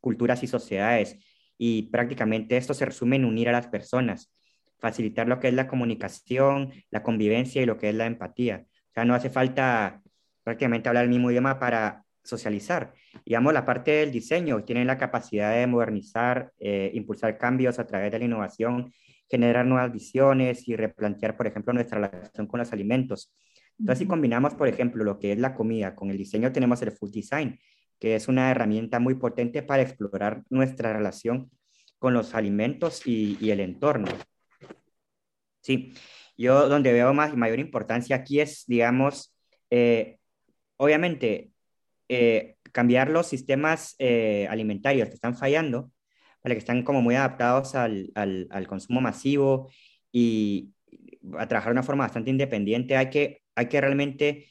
culturas 0.01 0.43
y 0.43 0.47
sociedades. 0.47 1.17
Y 1.57 1.85
prácticamente 1.91 2.57
esto 2.57 2.75
se 2.75 2.85
resume 2.85 3.17
en 3.17 3.25
unir 3.25 3.49
a 3.49 3.53
las 3.53 3.67
personas, 3.67 4.33
facilitar 4.79 5.27
lo 5.27 5.41
que 5.41 5.49
es 5.49 5.55
la 5.55 5.67
comunicación, 5.67 6.73
la 6.91 7.03
convivencia 7.03 7.63
y 7.63 7.67
lo 7.67 7.79
que 7.79 7.89
es 7.89 7.95
la 7.95 8.07
empatía. 8.07 8.67
O 8.91 8.93
sea, 8.95 9.05
no 9.05 9.15
hace 9.15 9.31
falta 9.31 10.01
prácticamente 10.45 10.89
hablar 10.89 11.05
el 11.05 11.11
mismo 11.11 11.31
idioma 11.31 11.59
para 11.59 12.05
socializar. 12.23 12.95
Digamos, 13.25 13.53
la 13.53 13.65
parte 13.65 13.91
del 13.91 14.13
diseño 14.13 14.63
tiene 14.65 14.85
la 14.85 14.99
capacidad 14.99 15.55
de 15.55 15.67
modernizar, 15.67 16.53
eh, 16.59 16.91
impulsar 16.95 17.39
cambios 17.39 17.79
a 17.79 17.87
través 17.87 18.13
de 18.13 18.19
la 18.19 18.25
innovación 18.27 18.93
generar 19.29 19.67
nuevas 19.67 19.93
visiones 19.93 20.67
y 20.69 20.77
replantear, 20.77 21.37
por 21.37 21.47
ejemplo, 21.47 21.73
nuestra 21.73 22.09
relación 22.09 22.47
con 22.47 22.59
los 22.59 22.73
alimentos. 22.73 23.33
Entonces, 23.79 24.01
si 24.01 24.07
combinamos, 24.07 24.55
por 24.55 24.69
ejemplo, 24.69 25.05
lo 25.05 25.19
que 25.19 25.33
es 25.33 25.39
la 25.39 25.55
comida 25.55 25.95
con 25.95 26.11
el 26.11 26.17
diseño, 26.17 26.51
tenemos 26.51 26.83
el 26.83 26.93
food 26.93 27.13
design, 27.13 27.59
que 27.99 28.15
es 28.15 28.29
una 28.29 28.51
herramienta 28.51 28.99
muy 29.01 29.15
potente 29.15 29.63
para 29.63 29.83
explorar 29.83 30.43
nuestra 30.51 30.93
relación 30.93 31.51
con 31.99 32.15
los 32.15 32.35
alimentos 32.35 33.07
y, 33.07 33.51
el 33.51 33.61
entorno. 33.61 34.09
Sí, 35.61 35.95
yo 36.37 36.69
donde 36.69 36.93
veo 36.93 37.13
más, 37.15 37.37
mayor 37.37 37.59
importancia 37.59 38.17
aquí 38.17 38.41
es, 38.41 38.65
digamos, 38.67 39.35
eh, 39.71 40.19
obviamente, 40.77 41.51
eh, 42.09 42.57
cambiar 42.73 43.11
los 43.11 43.27
sistemas 43.27 43.95
eh, 43.99 44.47
alimentarios 44.49 45.09
que 45.09 45.15
están 45.15 45.37
fallando 45.37 45.91
que 46.55 46.59
están 46.59 46.83
como 46.83 47.03
muy 47.03 47.15
adaptados 47.15 47.75
al, 47.75 48.11
al, 48.15 48.67
consumo 48.67 49.01
masivo 49.01 49.71
y 50.13 50.73
a 51.39 51.47
trabajar 51.47 51.71
de 51.71 51.79
una 51.79 51.83
forma 51.83 52.05
bastante 52.05 52.31
independiente, 52.31 52.97
hay 52.97 53.11
que, 53.11 53.43
hay 53.55 53.67
que 53.67 53.81
realmente 53.81 54.47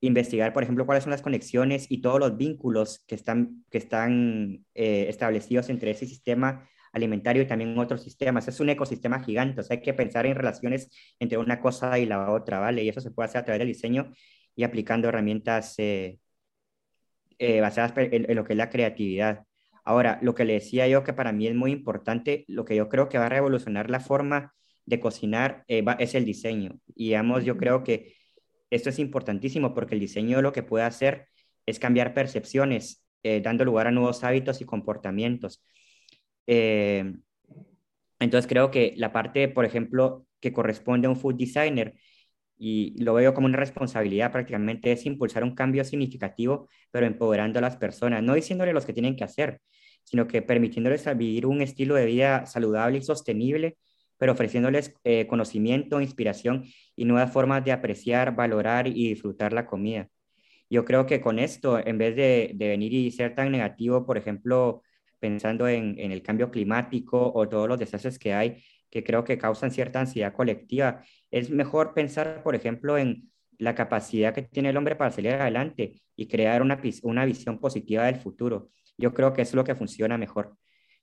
investigar, 0.00 0.52
por 0.52 0.62
ejemplo, 0.62 0.86
cuáles 0.86 1.04
son 1.04 1.10
las 1.10 1.22
conexiones 1.22 1.86
y 1.90 2.00
todos 2.00 2.20
los 2.20 2.36
vínculos 2.36 3.04
que 3.06 3.14
están, 3.14 3.64
que 3.70 3.78
están 3.78 4.64
eh, 4.74 5.06
establecidos 5.08 5.68
entre 5.70 5.90
ese 5.90 6.06
sistema 6.06 6.68
alimentario 6.92 7.42
y 7.42 7.46
también 7.46 7.76
otros 7.78 8.02
sistemas. 8.02 8.46
Es 8.48 8.60
un 8.60 8.70
ecosistema 8.70 9.22
gigante, 9.22 9.60
o 9.60 9.64
sea, 9.64 9.76
hay 9.76 9.82
que 9.82 9.94
pensar 9.94 10.26
en 10.26 10.36
relaciones 10.36 10.90
entre 11.18 11.38
una 11.38 11.60
cosa 11.60 11.98
y 11.98 12.06
la 12.06 12.30
otra, 12.30 12.60
¿vale? 12.60 12.84
Y 12.84 12.88
eso 12.88 13.00
se 13.00 13.10
puede 13.10 13.28
hacer 13.28 13.40
a 13.40 13.44
través 13.44 13.58
del 13.58 13.68
diseño 13.68 14.12
y 14.54 14.64
aplicando 14.64 15.08
herramientas 15.08 15.74
eh, 15.78 16.18
eh, 17.38 17.60
basadas 17.60 17.92
en, 17.96 18.34
lo 18.34 18.44
que 18.44 18.52
es 18.54 18.56
la 18.56 18.70
creatividad. 18.70 19.44
Ahora, 19.84 20.18
lo 20.22 20.34
que 20.34 20.44
le 20.44 20.54
decía 20.54 20.86
yo 20.88 21.04
que 21.04 21.12
para 21.12 21.32
mí 21.32 21.46
es 21.46 21.54
muy 21.54 21.72
importante, 21.72 22.44
lo 22.48 22.64
que 22.64 22.76
yo 22.76 22.88
creo 22.88 23.08
que 23.08 23.18
va 23.18 23.26
a 23.26 23.28
revolucionar 23.30 23.90
la 23.90 24.00
forma 24.00 24.54
de 24.84 25.00
cocinar 25.00 25.64
es 25.68 26.14
el 26.14 26.24
diseño. 26.24 26.80
Y 26.94 27.06
digamos, 27.08 27.44
yo 27.44 27.56
creo 27.56 27.84
que 27.84 28.14
esto 28.70 28.90
es 28.90 28.98
importantísimo 28.98 29.74
porque 29.74 29.94
el 29.94 30.00
diseño 30.00 30.42
lo 30.42 30.52
que 30.52 30.62
puede 30.62 30.84
hacer 30.84 31.26
es 31.66 31.78
cambiar 31.78 32.14
percepciones, 32.14 33.04
eh, 33.22 33.40
dando 33.40 33.64
lugar 33.64 33.86
a 33.86 33.90
nuevos 33.90 34.24
hábitos 34.24 34.60
y 34.60 34.64
comportamientos. 34.64 35.62
Eh, 36.46 37.12
entonces 38.20 38.48
creo 38.48 38.70
que 38.70 38.94
la 38.96 39.12
parte, 39.12 39.48
por 39.48 39.64
ejemplo, 39.64 40.26
que 40.40 40.52
corresponde 40.52 41.06
a 41.06 41.10
un 41.10 41.16
food 41.16 41.34
designer, 41.36 41.94
y 42.58 43.00
lo 43.02 43.14
veo 43.14 43.34
como 43.34 43.46
una 43.46 43.56
responsabilidad 43.56 44.32
prácticamente, 44.32 44.92
es 44.92 45.06
impulsar 45.06 45.44
un 45.44 45.54
cambio 45.54 45.84
significativo, 45.84 46.68
pero 46.90 47.06
empoderando 47.06 47.58
a 47.60 47.62
las 47.62 47.76
personas, 47.76 48.22
no 48.22 48.34
diciéndole 48.34 48.72
los 48.72 48.84
que 48.84 48.92
tienen 48.92 49.14
que 49.16 49.24
hacer, 49.24 49.60
sino 50.02 50.26
que 50.26 50.42
permitiéndoles 50.42 51.04
vivir 51.16 51.46
un 51.46 51.62
estilo 51.62 51.94
de 51.94 52.06
vida 52.06 52.46
saludable 52.46 52.98
y 52.98 53.02
sostenible, 53.02 53.78
pero 54.18 54.32
ofreciéndoles 54.32 54.94
eh, 55.04 55.26
conocimiento, 55.26 56.00
inspiración 56.00 56.64
y 56.96 57.04
nuevas 57.04 57.32
formas 57.32 57.64
de 57.64 57.72
apreciar, 57.72 58.34
valorar 58.36 58.86
y 58.86 59.08
disfrutar 59.08 59.52
la 59.52 59.66
comida. 59.66 60.08
Yo 60.70 60.84
creo 60.84 61.06
que 61.06 61.20
con 61.20 61.38
esto, 61.38 61.78
en 61.84 61.98
vez 61.98 62.16
de, 62.16 62.52
de 62.54 62.68
venir 62.68 62.92
y 62.92 63.10
ser 63.10 63.34
tan 63.34 63.50
negativo, 63.50 64.04
por 64.04 64.18
ejemplo, 64.18 64.82
pensando 65.18 65.68
en, 65.68 65.98
el 65.98 66.22
cambio 66.22 66.50
climático 66.50 67.32
o 67.34 67.48
todos 67.48 67.68
los 67.68 67.78
desastres 67.78 68.18
que 68.18 68.34
hay, 68.34 68.62
que 68.90 69.04
creo 69.04 69.24
que 69.24 69.38
causan 69.38 69.70
cierta 69.70 70.00
ansiedad 70.00 70.32
colectiva, 70.32 71.02
es 71.30 71.50
mejor 71.50 71.94
pensar, 71.94 72.42
por 72.42 72.54
ejemplo, 72.54 72.98
en 72.98 73.30
la 73.58 73.74
capacidad 73.74 74.34
que 74.34 74.42
tiene 74.42 74.70
el 74.70 74.76
hombre 74.76 74.96
para 74.96 75.10
salir 75.10 75.32
adelante 75.32 76.00
y 76.16 76.28
crear 76.28 76.62
una, 76.62 76.80
una 77.02 77.24
visión 77.24 77.58
positiva 77.58 78.04
del 78.06 78.16
futuro. 78.16 78.70
Yo 78.96 79.14
creo 79.14 79.32
que 79.32 79.42
es 79.42 79.54
lo 79.54 79.64
que 79.64 79.74
funciona 79.74 80.16
mejor. 80.16 80.56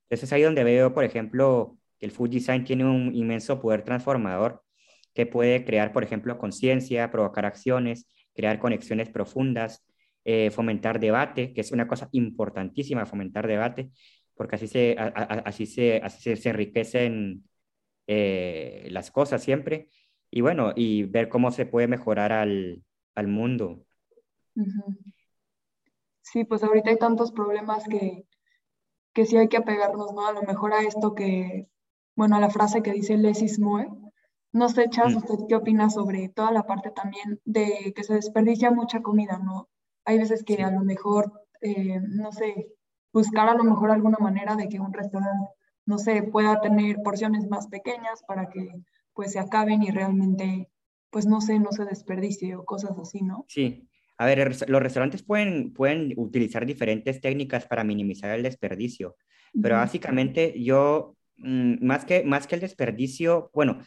Entonces 0.03 0.31
ahí 0.33 0.43
donde 0.43 0.63
veo, 0.63 0.93
por 0.93 1.03
ejemplo, 1.03 1.77
el 1.99 2.11
food 2.11 2.29
design 2.29 2.63
tiene 2.63 2.85
un 2.85 3.13
inmenso 3.15 3.59
poder 3.61 3.83
transformador 3.83 4.63
que 5.13 5.25
puede 5.25 5.63
crear, 5.65 5.93
por 5.93 6.03
ejemplo, 6.03 6.37
conciencia, 6.37 7.09
provocar 7.09 7.45
acciones, 7.45 8.07
crear 8.33 8.59
conexiones 8.59 9.09
profundas, 9.09 9.85
eh, 10.25 10.51
fomentar 10.51 10.99
debate, 10.99 11.53
que 11.53 11.61
es 11.61 11.71
una 11.71 11.87
cosa 11.87 12.09
importantísima, 12.11 13.05
fomentar 13.05 13.47
debate, 13.47 13.91
porque 14.35 14.55
así 14.55 14.67
se, 14.67 14.95
así 14.97 15.65
se, 15.65 16.01
así 16.03 16.35
se, 16.35 16.49
enriquecen 16.49 17.43
eh, 18.07 18.87
las 18.91 19.09
cosas 19.09 19.41
siempre 19.41 19.87
y 20.29 20.41
bueno, 20.41 20.73
y 20.75 21.03
ver 21.03 21.29
cómo 21.29 21.51
se 21.51 21.65
puede 21.65 21.87
mejorar 21.87 22.33
al, 22.33 22.83
al 23.15 23.27
mundo. 23.27 23.85
Sí, 26.21 26.43
pues 26.43 26.63
ahorita 26.63 26.89
hay 26.89 26.97
tantos 26.97 27.31
problemas 27.31 27.87
que, 27.87 28.25
que 29.13 29.25
sí 29.25 29.37
hay 29.37 29.47
que 29.47 29.57
apegarnos, 29.57 30.13
¿no? 30.13 30.27
A 30.27 30.33
lo 30.33 30.41
mejor 30.43 30.73
a 30.73 30.81
esto 30.81 31.15
que, 31.15 31.69
bueno, 32.15 32.35
a 32.35 32.39
la 32.39 32.49
frase 32.49 32.81
que 32.81 32.93
dice 32.93 33.17
Lesis 33.17 33.59
Moe. 33.59 33.87
No 34.51 34.69
sé, 34.69 34.89
Chas, 34.89 35.13
mm. 35.13 35.17
¿usted 35.17 35.35
qué 35.49 35.55
opina 35.55 35.89
sobre 35.89 36.29
toda 36.29 36.51
la 36.51 36.63
parte 36.63 36.91
también 36.91 37.41
de 37.43 37.93
que 37.95 38.03
se 38.03 38.13
desperdicia 38.13 38.71
mucha 38.71 39.01
comida, 39.01 39.37
¿no? 39.37 39.69
Hay 40.05 40.17
veces 40.17 40.43
que 40.43 40.63
a 40.63 40.71
lo 40.71 40.81
mejor, 40.81 41.31
eh, 41.61 41.99
no 42.01 42.31
sé, 42.31 42.67
buscar 43.11 43.49
a 43.49 43.55
lo 43.55 43.63
mejor 43.63 43.91
alguna 43.91 44.17
manera 44.19 44.55
de 44.55 44.69
que 44.69 44.79
un 44.79 44.93
restaurante, 44.93 45.49
no 45.85 45.97
sé, 45.97 46.23
pueda 46.23 46.61
tener 46.61 46.97
porciones 47.03 47.47
más 47.49 47.67
pequeñas 47.67 48.23
para 48.27 48.49
que 48.49 48.69
pues 49.13 49.31
se 49.31 49.39
acaben 49.39 49.81
y 49.83 49.91
realmente, 49.91 50.69
pues 51.09 51.25
no 51.25 51.41
sé, 51.41 51.59
no 51.59 51.71
se 51.71 51.85
desperdicie 51.85 52.55
o 52.55 52.65
cosas 52.65 52.97
así, 52.99 53.21
¿no? 53.21 53.45
Sí. 53.47 53.87
A 54.17 54.25
ver, 54.25 54.55
los 54.67 54.81
restaurantes 54.81 55.23
pueden, 55.23 55.73
pueden 55.73 56.13
utilizar 56.17 56.65
diferentes 56.65 57.19
técnicas 57.19 57.65
para 57.65 57.83
minimizar 57.83 58.31
el 58.31 58.43
desperdicio, 58.43 59.17
pero 59.61 59.75
básicamente 59.75 60.61
yo, 60.61 61.14
más, 61.37 62.05
que, 62.05 62.23
más 62.23 62.47
que 62.47 62.55
el 62.55 62.61
desperdicio, 62.61 63.49
bueno, 63.53 63.79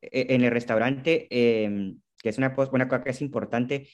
e, 0.00 0.34
en 0.34 0.42
el 0.42 0.50
restaurante, 0.50 1.28
em, 1.30 2.00
que 2.18 2.28
es 2.28 2.38
una, 2.38 2.54
una 2.72 2.88
cosa 2.88 3.02
que 3.02 3.10
es 3.10 3.22
importante, 3.22 3.88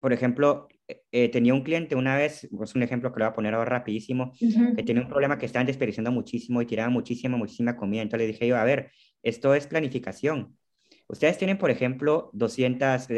por 0.00 0.12
ejemplo, 0.12 0.68
eh, 0.86 1.02
eh, 1.12 1.28
tenía 1.30 1.54
un 1.54 1.62
cliente 1.62 1.94
una 1.96 2.16
vez, 2.16 2.44
es 2.44 2.74
un 2.74 2.82
ejemplo 2.82 3.12
que 3.12 3.20
lo 3.20 3.24
voy 3.24 3.32
a 3.32 3.34
poner 3.34 3.54
ahora 3.54 3.70
rapidísimo, 3.70 4.32
que 4.38 4.82
tenía 4.82 5.02
un 5.02 5.08
problema 5.08 5.38
que 5.38 5.46
estaban 5.46 5.66
desperdiciando 5.66 6.12
muchísimo 6.12 6.60
y 6.60 6.66
tiraban 6.66 6.92
muchísima, 6.92 7.36
muchísima 7.38 7.76
comida. 7.76 8.02
Entonces 8.02 8.26
le 8.26 8.32
dije 8.32 8.46
yo, 8.46 8.56
a 8.56 8.64
ver, 8.64 8.90
esto 9.22 9.54
es 9.54 9.66
planificación. 9.66 10.56
Ustedes 11.08 11.38
tienen, 11.38 11.58
por 11.58 11.70
ejemplo, 11.70 12.30
200, 12.32 13.08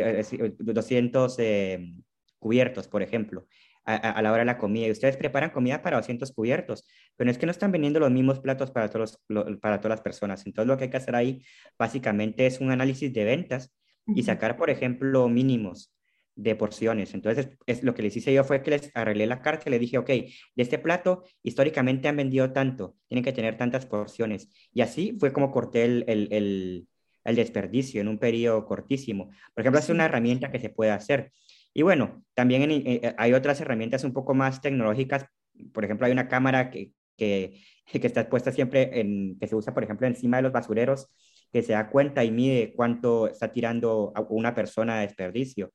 200 0.58 1.38
eh, 1.38 1.44
eh, 1.44 1.94
cubiertos, 2.38 2.88
por 2.88 3.02
ejemplo, 3.02 3.46
a, 3.86 4.20
la 4.20 4.32
hora 4.32 4.40
de 4.40 4.46
la 4.46 4.58
comida. 4.58 4.86
Y 4.86 4.90
ustedes 4.90 5.16
preparan 5.16 5.50
comida 5.50 5.82
para 5.82 5.96
200 5.96 6.32
cubiertos, 6.32 6.86
pero 7.16 7.30
es 7.30 7.38
que 7.38 7.46
no 7.46 7.52
están 7.52 7.72
vendiendo 7.72 8.00
los 8.00 8.10
mismos 8.10 8.40
platos 8.40 8.70
para, 8.70 8.90
todos 8.90 9.22
para 9.60 9.80
todas 9.80 9.98
las 9.98 10.00
personas. 10.02 10.44
Entonces, 10.44 10.68
lo 10.68 10.76
que 10.76 10.84
hay 10.84 10.90
que 10.90 10.96
hacer 10.96 11.14
ahí 11.14 11.42
básicamente 11.78 12.46
es 12.46 12.60
un 12.60 12.70
análisis 12.70 13.12
de 13.12 13.24
ventas 13.24 13.72
y 14.14 14.22
sacar, 14.22 14.56
por 14.56 14.70
ejemplo, 14.70 15.28
mínimos 15.28 15.92
de 16.36 16.54
porciones. 16.54 17.14
Entonces, 17.14 17.48
es, 17.66 17.82
lo 17.82 17.94
que 17.94 18.02
les 18.02 18.16
hice 18.16 18.32
yo 18.32 18.44
fue 18.44 18.62
que 18.62 18.70
les 18.70 18.90
arreglé 18.94 19.26
la 19.26 19.40
carta 19.40 19.64
y 19.66 19.70
le 19.70 19.78
dije, 19.78 19.98
ok, 19.98 20.08
de 20.08 20.32
este 20.56 20.78
plato 20.78 21.24
históricamente 21.42 22.08
han 22.08 22.16
vendido 22.16 22.52
tanto, 22.52 22.96
tienen 23.08 23.24
que 23.24 23.32
tener 23.32 23.56
tantas 23.56 23.86
porciones. 23.86 24.50
Y 24.72 24.82
así 24.82 25.16
fue 25.18 25.32
como 25.32 25.50
corté 25.50 25.84
el, 25.84 26.04
el, 26.06 26.86
el, 27.24 27.36
desperdicio 27.36 28.00
en 28.00 28.08
un 28.08 28.18
periodo 28.18 28.66
cortísimo. 28.66 29.30
Por 29.54 29.62
ejemplo, 29.62 29.80
es 29.80 29.88
una 29.88 30.04
herramienta 30.04 30.52
que 30.52 30.60
se 30.60 30.68
puede 30.68 30.90
hacer. 30.90 31.32
Y 31.76 31.82
bueno, 31.82 32.24
también 32.32 32.70
eh, 32.70 32.82
eh, 32.86 33.14
hay 33.18 33.34
otras 33.34 33.60
herramientas 33.60 34.02
un 34.02 34.14
poco 34.14 34.32
más 34.32 34.62
tecnológicas. 34.62 35.26
Por 35.74 35.84
ejemplo, 35.84 36.06
hay 36.06 36.12
una 36.12 36.26
cámara 36.26 36.70
que, 36.70 36.92
que, 37.18 37.60
que 37.92 38.06
está 38.06 38.30
puesta 38.30 38.50
siempre 38.50 38.98
en, 38.98 39.38
que 39.38 39.46
se 39.46 39.54
usa, 39.54 39.74
por 39.74 39.84
ejemplo, 39.84 40.06
encima 40.06 40.38
de 40.38 40.44
los 40.44 40.52
basureros, 40.52 41.08
que 41.52 41.62
se 41.62 41.74
da 41.74 41.90
cuenta 41.90 42.24
y 42.24 42.30
mide 42.30 42.72
cuánto 42.74 43.28
está 43.28 43.52
tirando 43.52 44.14
una 44.30 44.54
persona 44.54 44.96
de 44.96 45.06
desperdicio 45.06 45.70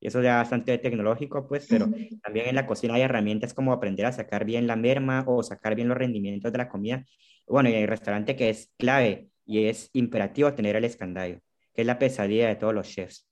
eso 0.00 0.22
ya 0.22 0.36
bastante 0.36 0.78
tecnológico, 0.78 1.48
pues, 1.48 1.66
pero 1.68 1.88
también 2.22 2.46
en 2.48 2.54
la 2.54 2.66
cocina 2.66 2.94
hay 2.94 3.02
herramientas 3.02 3.52
como 3.52 3.72
aprender 3.72 4.06
a 4.06 4.12
sacar 4.12 4.44
bien 4.44 4.66
la 4.66 4.76
merma 4.76 5.24
o 5.26 5.42
sacar 5.42 5.74
bien 5.74 5.88
los 5.88 5.98
rendimientos 5.98 6.52
de 6.52 6.58
la 6.58 6.68
comida. 6.68 7.04
Bueno, 7.48 7.68
y 7.68 7.74
hay 7.74 7.86
restaurante 7.86 8.36
que 8.36 8.48
es 8.50 8.72
clave 8.78 9.28
y 9.44 9.64
es 9.64 9.90
imperativo 9.92 10.52
tener 10.54 10.76
el 10.76 10.84
escandallo, 10.84 11.40
que 11.74 11.82
es 11.82 11.86
la 11.86 11.98
pesadilla 11.98 12.46
de 12.46 12.56
todos 12.56 12.74
los 12.74 12.88
chefs. 12.88 13.27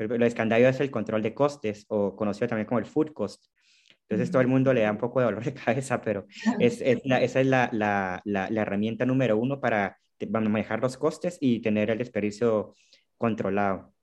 El 0.00 0.22
escandallo 0.22 0.68
es 0.68 0.80
el 0.80 0.90
control 0.90 1.22
de 1.22 1.34
costes 1.34 1.84
o 1.88 2.16
conocido 2.16 2.48
también 2.48 2.66
como 2.66 2.78
el 2.78 2.86
food 2.86 3.12
cost. 3.12 3.46
Entonces 4.08 4.30
todo 4.30 4.42
el 4.42 4.48
mundo 4.48 4.72
le 4.72 4.80
da 4.80 4.90
un 4.90 4.98
poco 4.98 5.20
de 5.20 5.26
dolor 5.26 5.44
de 5.44 5.54
cabeza, 5.64 6.00
pero 6.00 6.26
es, 6.58 6.80
es 6.80 7.00
esa 7.04 7.40
es 7.40 7.46
la, 7.46 7.70
la, 7.72 8.20
la, 8.24 8.50
la 8.50 8.62
herramienta 8.62 9.06
número 9.06 9.36
uno 9.36 9.60
para 9.60 9.98
manejar 10.28 10.80
los 10.80 10.96
costes 10.96 11.38
y 11.40 11.60
tener 11.60 11.90
el 11.90 11.98
desperdicio 11.98 12.74
controlado. 13.16 13.94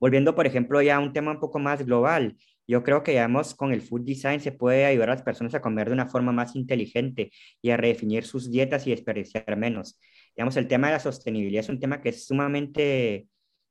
Volviendo, 0.00 0.34
por 0.34 0.46
ejemplo, 0.46 0.80
ya 0.80 0.96
a 0.96 1.00
un 1.00 1.12
tema 1.12 1.32
un 1.32 1.40
poco 1.40 1.58
más 1.58 1.84
global, 1.84 2.36
yo 2.68 2.84
creo 2.84 3.02
que, 3.02 3.12
digamos, 3.12 3.54
con 3.54 3.72
el 3.72 3.82
food 3.82 4.02
design 4.02 4.40
se 4.40 4.52
puede 4.52 4.84
ayudar 4.84 5.10
a 5.10 5.14
las 5.14 5.22
personas 5.22 5.54
a 5.54 5.60
comer 5.60 5.88
de 5.88 5.94
una 5.94 6.06
forma 6.06 6.32
más 6.32 6.54
inteligente 6.54 7.32
y 7.62 7.70
a 7.70 7.76
redefinir 7.76 8.24
sus 8.24 8.50
dietas 8.50 8.86
y 8.86 8.90
desperdiciar 8.90 9.56
menos. 9.56 9.98
Digamos, 10.36 10.56
el 10.56 10.68
tema 10.68 10.88
de 10.88 10.92
la 10.94 11.00
sostenibilidad 11.00 11.64
es 11.64 11.68
un 11.70 11.80
tema 11.80 12.00
que 12.00 12.10
es 12.10 12.26
sumamente 12.26 13.26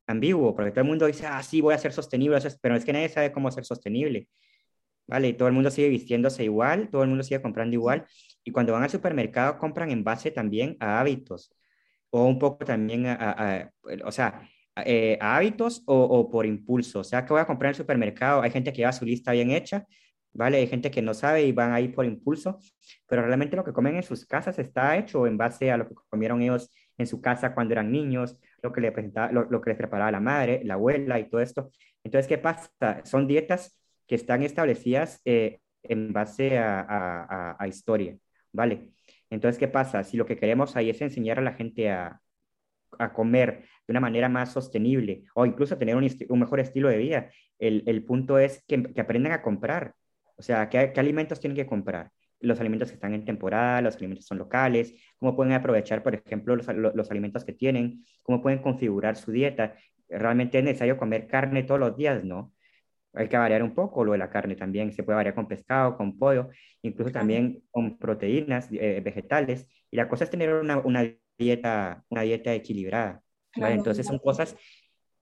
ambiguo, 0.08 0.56
porque 0.56 0.72
todo 0.72 0.82
el 0.82 0.88
mundo 0.88 1.06
dice, 1.06 1.28
ah, 1.28 1.44
sí, 1.44 1.62
voy 1.62 1.74
a 1.74 1.78
ser 1.78 1.94
sostenible, 1.94 2.40
pero 2.62 2.76
es 2.76 2.86
que 2.86 2.94
nadie 2.94 3.10
sabe 3.10 3.32
cómo 3.32 3.52
ser 3.52 3.66
sostenible. 3.66 4.28
¿Vale? 5.08 5.30
Y 5.30 5.34
todo 5.34 5.48
el 5.48 5.54
mundo 5.54 5.72
sigue 5.72 5.90
vistiéndose 5.90 6.44
igual, 6.44 6.90
todo 6.90 7.04
el 7.04 7.10
mundo 7.10 7.24
sigue 7.24 7.42
comprando 7.42 7.74
igual, 7.76 8.06
y 8.44 8.52
cuando 8.52 8.74
van 8.74 8.84
al 8.84 8.90
supermercado 8.90 9.58
compran 9.58 9.92
en 9.92 10.04
base 10.04 10.32
también 10.32 10.76
a 10.80 11.00
hábitos, 11.00 11.54
o 12.10 12.26
un 12.26 12.40
poco 12.40 12.66
también 12.66 13.06
a, 13.08 13.16
a 13.16 13.72
o 14.06 14.12
sea, 14.12 14.42
eh, 14.86 15.18
hábitos 15.22 15.84
o, 15.86 16.30
por 16.30 16.46
impulso. 16.46 17.00
O 17.00 17.04
sea, 17.04 17.26
que 17.26 17.34
voy 17.34 17.42
a 17.42 17.46
comprar 17.46 17.70
en 17.70 17.72
el 17.72 17.78
supermercado, 17.78 18.42
hay 18.42 18.52
gente 18.52 18.72
que 18.72 18.78
lleva 18.78 18.92
su 18.94 19.06
lista 19.06 19.32
bien 19.32 19.52
hecha, 19.52 19.86
¿vale? 20.34 20.58
Hay 20.58 20.68
gente 20.68 20.92
que 20.92 21.02
no 21.02 21.14
sabe 21.14 21.44
y 21.46 21.52
van 21.52 21.74
ahí 21.74 21.88
por 21.88 22.06
impulso, 22.06 22.60
pero 23.08 23.24
realmente 23.26 23.56
lo 23.56 23.64
que 23.64 23.74
comen 23.74 23.96
en 23.96 24.04
sus 24.04 24.26
casas 24.26 24.60
está 24.60 24.98
hecho 24.98 25.26
en 25.26 25.38
base 25.38 25.72
a 25.72 25.78
lo 25.78 25.88
que 25.88 25.96
comieron 26.10 26.42
ellos 26.42 26.70
en 26.98 27.08
su 27.08 27.22
casa 27.22 27.54
cuando 27.54 27.74
eran 27.74 27.92
niños, 27.92 28.38
lo 28.62 28.72
que, 28.72 28.82
le 28.82 28.92
presentaba, 28.92 29.32
lo, 29.32 29.62
que 29.62 29.70
les 29.70 29.78
preparaba 29.78 30.12
la 30.12 30.20
madre, 30.20 30.62
la 30.64 30.76
abuela 30.76 31.20
y 31.20 31.30
todo 31.30 31.42
esto. 31.42 31.72
Entonces, 32.04 32.28
¿qué 32.28 32.38
pasa? 32.38 33.04
Son 33.04 33.28
dietas 33.28 33.78
que 34.08 34.16
están 34.16 34.44
establecidas 34.44 35.22
eh, 35.26 35.60
en 35.84 36.14
base 36.14 36.58
a, 36.58 37.58
historia, 37.68 38.18
¿vale? 38.52 38.92
Entonces, 39.30 39.60
¿qué 39.60 39.68
pasa? 39.68 40.04
Si 40.04 40.18
lo 40.18 40.26
que 40.26 40.38
queremos 40.38 40.76
ahí 40.76 40.90
es 40.90 41.02
enseñar 41.02 41.40
a 41.40 41.42
la 41.42 41.54
gente 41.54 41.92
a, 41.92 42.22
comer 43.14 43.66
de 43.86 43.92
una 43.92 44.00
manera 44.00 44.30
más 44.30 44.54
sostenible 44.54 45.24
o 45.36 45.46
incluso 45.46 45.78
tener 45.78 45.96
un, 45.96 46.40
mejor 46.40 46.60
estilo 46.60 46.90
de 46.90 46.98
vida. 46.98 47.30
El, 47.60 48.04
punto 48.06 48.40
es 48.40 48.64
que, 48.66 48.94
aprendan 48.98 49.34
a 49.34 49.42
comprar, 49.42 49.94
o 50.38 50.42
sea, 50.42 50.70
¿qué, 50.70 50.92
¿qué, 50.94 51.00
alimentos 51.00 51.40
tienen 51.40 51.58
que 51.58 51.68
comprar. 51.68 52.12
Los 52.40 52.60
alimentos 52.60 52.90
que 52.90 52.96
están 52.96 53.14
en 53.14 53.26
temporada, 53.26 53.82
los 53.82 53.96
alimentos 53.98 54.26
son 54.26 54.38
locales, 54.38 54.94
cómo 55.18 55.36
pueden 55.36 55.54
aprovechar, 55.54 56.04
por 56.04 56.16
ejemplo, 56.16 56.56
los, 56.56 56.68
los 56.68 57.12
alimentos 57.12 57.44
que 57.44 57.54
tienen, 57.54 58.06
cómo 58.24 58.42
pueden 58.42 58.60
configurar 58.62 59.16
su 59.16 59.32
dieta. 59.32 59.76
Realmente 60.10 60.60
es 60.60 60.64
necesario 60.64 60.98
comer 60.98 61.28
carne 61.28 61.64
todos 61.64 61.80
los 61.80 61.98
días, 61.98 62.24
¿no? 62.24 62.54
hay 63.18 63.30
que 63.30 63.38
variar 63.38 63.64
un 63.64 63.74
poco 63.74 64.06
lo 64.06 64.12
de 64.12 64.18
la 64.20 64.30
carne 64.30 64.56
también, 64.56 64.94
se 64.94 65.04
puede 65.04 65.16
variar 65.16 65.36
con 65.36 65.48
pescado, 65.48 65.98
con 65.98 66.18
pollo, 66.18 66.50
incluso 66.82 67.12
también 67.12 67.64
con 67.72 67.98
proteínas 67.98 68.70
eh, 68.72 69.02
vegetales. 69.04 69.68
Y 69.90 69.98
la 69.98 70.08
cosa 70.08 70.24
es 70.26 70.30
tener 70.30 70.54
una, 70.54 70.78
una 70.78 71.04
dieta, 71.38 72.04
una 72.10 72.22
dieta 72.22 72.54
equilibrada. 72.54 73.22
Entonces 73.56 74.06
son 74.06 74.20
cosas 74.20 74.56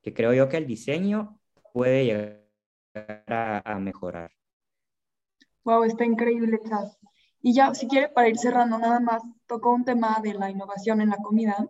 que 0.02 0.14
creo 0.14 0.34
yo 0.34 0.50
que 0.50 0.58
el 0.58 0.68
diseño 0.68 1.40
puede 1.74 2.06
llegar 2.06 3.64
a, 3.66 3.80
mejorar. 3.80 4.32
Wow, 5.66 5.84
está 5.84 6.06
increíble, 6.06 6.60
Chas. 6.70 6.98
Y 7.42 7.54
ya, 7.54 7.74
si 7.74 7.88
quiere, 7.88 8.10
para 8.10 8.30
ir 8.30 8.38
cerrando, 8.38 8.78
nada 8.78 9.00
más, 9.00 9.24
tocó 9.48 9.74
un 9.74 9.84
tema 9.84 10.20
de 10.22 10.36
la 10.36 10.50
innovación 10.50 11.02
en 11.02 11.10
la 11.10 11.18
comida, 11.18 11.68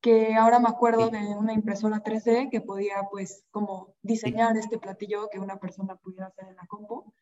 que 0.00 0.34
ahora 0.34 0.58
me 0.58 0.68
acuerdo 0.68 1.10
de 1.10 1.18
una 1.36 1.52
impresora 1.52 2.02
3D 2.02 2.50
que 2.50 2.60
podía, 2.60 2.96
pues, 3.10 3.44
como 3.50 3.94
diseñar 4.02 4.56
este 4.56 4.78
platillo 4.78 5.28
que 5.30 5.38
una 5.38 5.58
persona 5.58 5.94
pudiera 5.96 6.26
hacer 6.26 6.48
en 6.48 6.56
la 6.56 6.66
compu. 6.66 7.12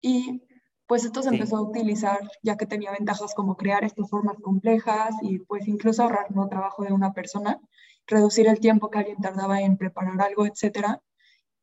Y 0.00 0.42
pues 0.86 1.04
esto 1.04 1.22
se 1.22 1.30
empezó 1.30 1.56
a 1.56 1.62
utilizar 1.62 2.20
ya 2.42 2.56
que 2.56 2.66
tenía 2.66 2.92
ventajas 2.92 3.34
como 3.34 3.56
crear 3.56 3.84
estas 3.84 4.10
formas 4.10 4.36
complejas 4.42 5.14
y 5.22 5.38
pues 5.38 5.66
incluso 5.66 6.02
ahorrar 6.02 6.26
el 6.28 6.48
trabajo 6.50 6.84
de 6.84 6.92
una 6.92 7.14
persona, 7.14 7.58
reducir 8.06 8.48
el 8.48 8.60
tiempo 8.60 8.90
que 8.90 8.98
alguien 8.98 9.20
tardaba 9.20 9.62
en 9.62 9.78
preparar 9.78 10.20
algo, 10.20 10.44
etc. 10.44 11.00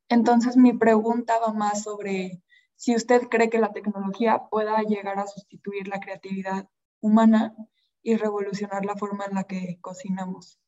Entonces 0.08 0.56
mi 0.56 0.72
pregunta 0.72 1.38
va 1.38 1.52
más 1.52 1.84
sobre 1.84 2.42
si 2.82 2.96
usted 2.96 3.28
cree 3.30 3.48
que 3.48 3.60
la 3.60 3.72
tecnología 3.72 4.42
pueda 4.50 4.82
llegar 4.82 5.16
a 5.20 5.28
sustituir 5.28 5.86
la 5.86 6.00
creatividad 6.00 6.66
humana 7.00 7.54
y 8.02 8.16
revolucionar 8.16 8.84
la 8.84 8.96
forma 8.96 9.24
en 9.24 9.36
la 9.36 9.44
que 9.44 9.78
cocinamos. 9.80 10.58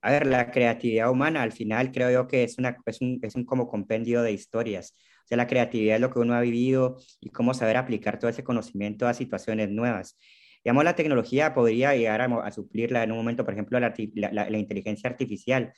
A 0.00 0.10
ver, 0.10 0.26
la 0.26 0.50
creatividad 0.50 1.08
humana 1.08 1.42
al 1.42 1.52
final 1.52 1.92
creo 1.92 2.10
yo 2.10 2.26
que 2.26 2.42
es, 2.42 2.58
una, 2.58 2.76
es, 2.84 3.00
un, 3.00 3.44
como 3.44 3.68
compendio 3.68 4.22
de 4.22 4.32
historias. 4.32 4.92
O 5.24 5.28
sea, 5.28 5.36
la 5.36 5.46
creatividad 5.46 5.94
es 5.94 6.00
lo 6.00 6.10
que 6.10 6.18
uno 6.18 6.34
ha 6.34 6.40
vivido 6.40 6.96
y 7.20 7.30
cómo 7.30 7.54
saber 7.54 7.76
aplicar 7.76 8.18
todo 8.18 8.28
ese 8.28 8.42
conocimiento 8.42 9.06
a 9.06 9.14
situaciones 9.14 9.70
nuevas. 9.70 10.18
Digamos, 10.64 10.82
la 10.82 10.96
tecnología 10.96 11.54
podría 11.54 11.94
llegar 11.94 12.22
a, 12.22 12.50
suplirla 12.50 13.04
en 13.04 13.12
un 13.12 13.18
momento, 13.18 13.44
por 13.44 13.54
ejemplo, 13.54 13.78
la, 13.78 14.58
inteligencia 14.58 15.08
artificial, 15.08 15.72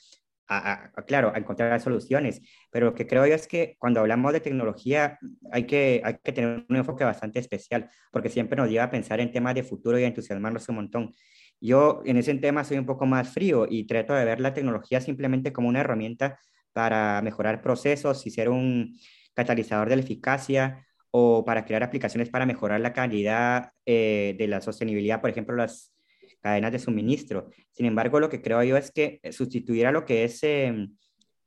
claro, 1.07 1.33
a 1.35 1.39
encontrar 1.39 1.81
soluciones. 1.81 2.41
Pero 2.71 2.87
lo 2.87 2.95
que 2.95 3.07
creo 3.07 3.27
yo 3.27 3.35
es 3.35 3.47
que 3.47 3.77
cuando 3.79 4.01
hablamos 4.01 4.33
de 4.33 4.41
tecnología 4.41 5.19
hay 5.53 5.65
que, 5.65 6.01
hay 6.05 6.17
que 6.23 6.33
tener 6.33 6.65
un 6.69 6.77
enfoque 6.77 7.05
bastante 7.05 7.39
especial, 7.39 7.91
porque 8.11 8.29
siempre 8.31 8.57
nos 8.57 8.71
lleva 8.71 8.85
a 8.85 8.91
pensar 8.91 9.21
en 9.21 9.33
temas 9.33 9.55
de 9.55 9.63
futuro 9.63 9.99
y 9.99 10.05
a 10.05 10.07
entusiasmarnos 10.07 10.69
un 10.69 10.77
montón. 10.77 11.15
Yo 11.61 12.03
en 12.05 12.17
ese 12.17 12.35
tema 12.35 12.65
soy 12.65 12.79
un 12.79 12.87
poco 12.87 13.07
más 13.07 13.29
frío 13.29 13.67
y 13.69 13.87
trato 13.87 14.15
de 14.15 14.25
ver 14.25 14.41
la 14.41 14.55
tecnología 14.55 15.01
simplemente 15.01 15.53
como 15.53 15.69
una 15.69 15.81
herramienta 15.81 16.39
para 16.73 17.21
mejorar 17.23 17.61
procesos 17.61 18.27
y 18.27 18.31
ser 18.31 18.49
un 18.49 18.97
catalizador 19.35 19.89
de 19.89 19.97
la 19.97 20.03
eficacia 20.03 20.87
o 21.11 21.45
para 21.45 21.65
crear 21.65 21.83
aplicaciones 21.83 22.31
para 22.31 22.47
mejorar 22.47 22.81
la 22.81 22.93
calidad 22.93 23.73
eh, 23.87 24.37
de 24.39 24.47
la 24.47 24.61
sostenibilidad, 24.61 25.21
por 25.21 25.31
ejemplo, 25.31 25.57
las 25.57 25.93
cadenas 26.41 26.73
de 26.73 26.79
suministro. 26.79 27.51
Sin 27.73 27.87
embargo, 27.87 28.21
lo 28.21 28.29
que 28.29 28.43
creo 28.43 28.63
yo 28.63 28.77
es 28.77 28.91
que 28.91 29.21
sustituir 29.31 29.87
a 29.87 29.93
lo 29.93 30.05
que 30.05 30.25
es 30.25 30.43
em, 30.43 30.97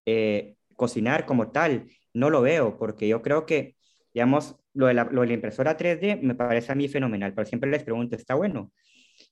eh, 0.06 0.56
cocinar 0.76 1.26
como 1.26 1.52
tal, 1.52 1.88
no 2.14 2.30
lo 2.30 2.42
veo, 2.42 2.78
porque 2.78 3.08
yo 3.08 3.22
creo 3.22 3.46
que, 3.46 3.76
digamos, 4.14 4.56
lo 4.74 4.88
de, 4.88 4.94
la, 4.94 5.06
lo 5.06 5.22
de 5.22 5.28
la 5.28 5.34
impresora 5.34 5.78
3D 5.78 6.22
me 6.22 6.36
parece 6.36 6.72
a 6.72 6.76
mí 6.76 6.88
fenomenal, 6.88 7.34
pero 7.34 7.46
siempre 7.46 7.70
les 7.70 7.84
pregunto, 7.84 8.16
¿está 8.16 8.36
bueno? 8.36 8.72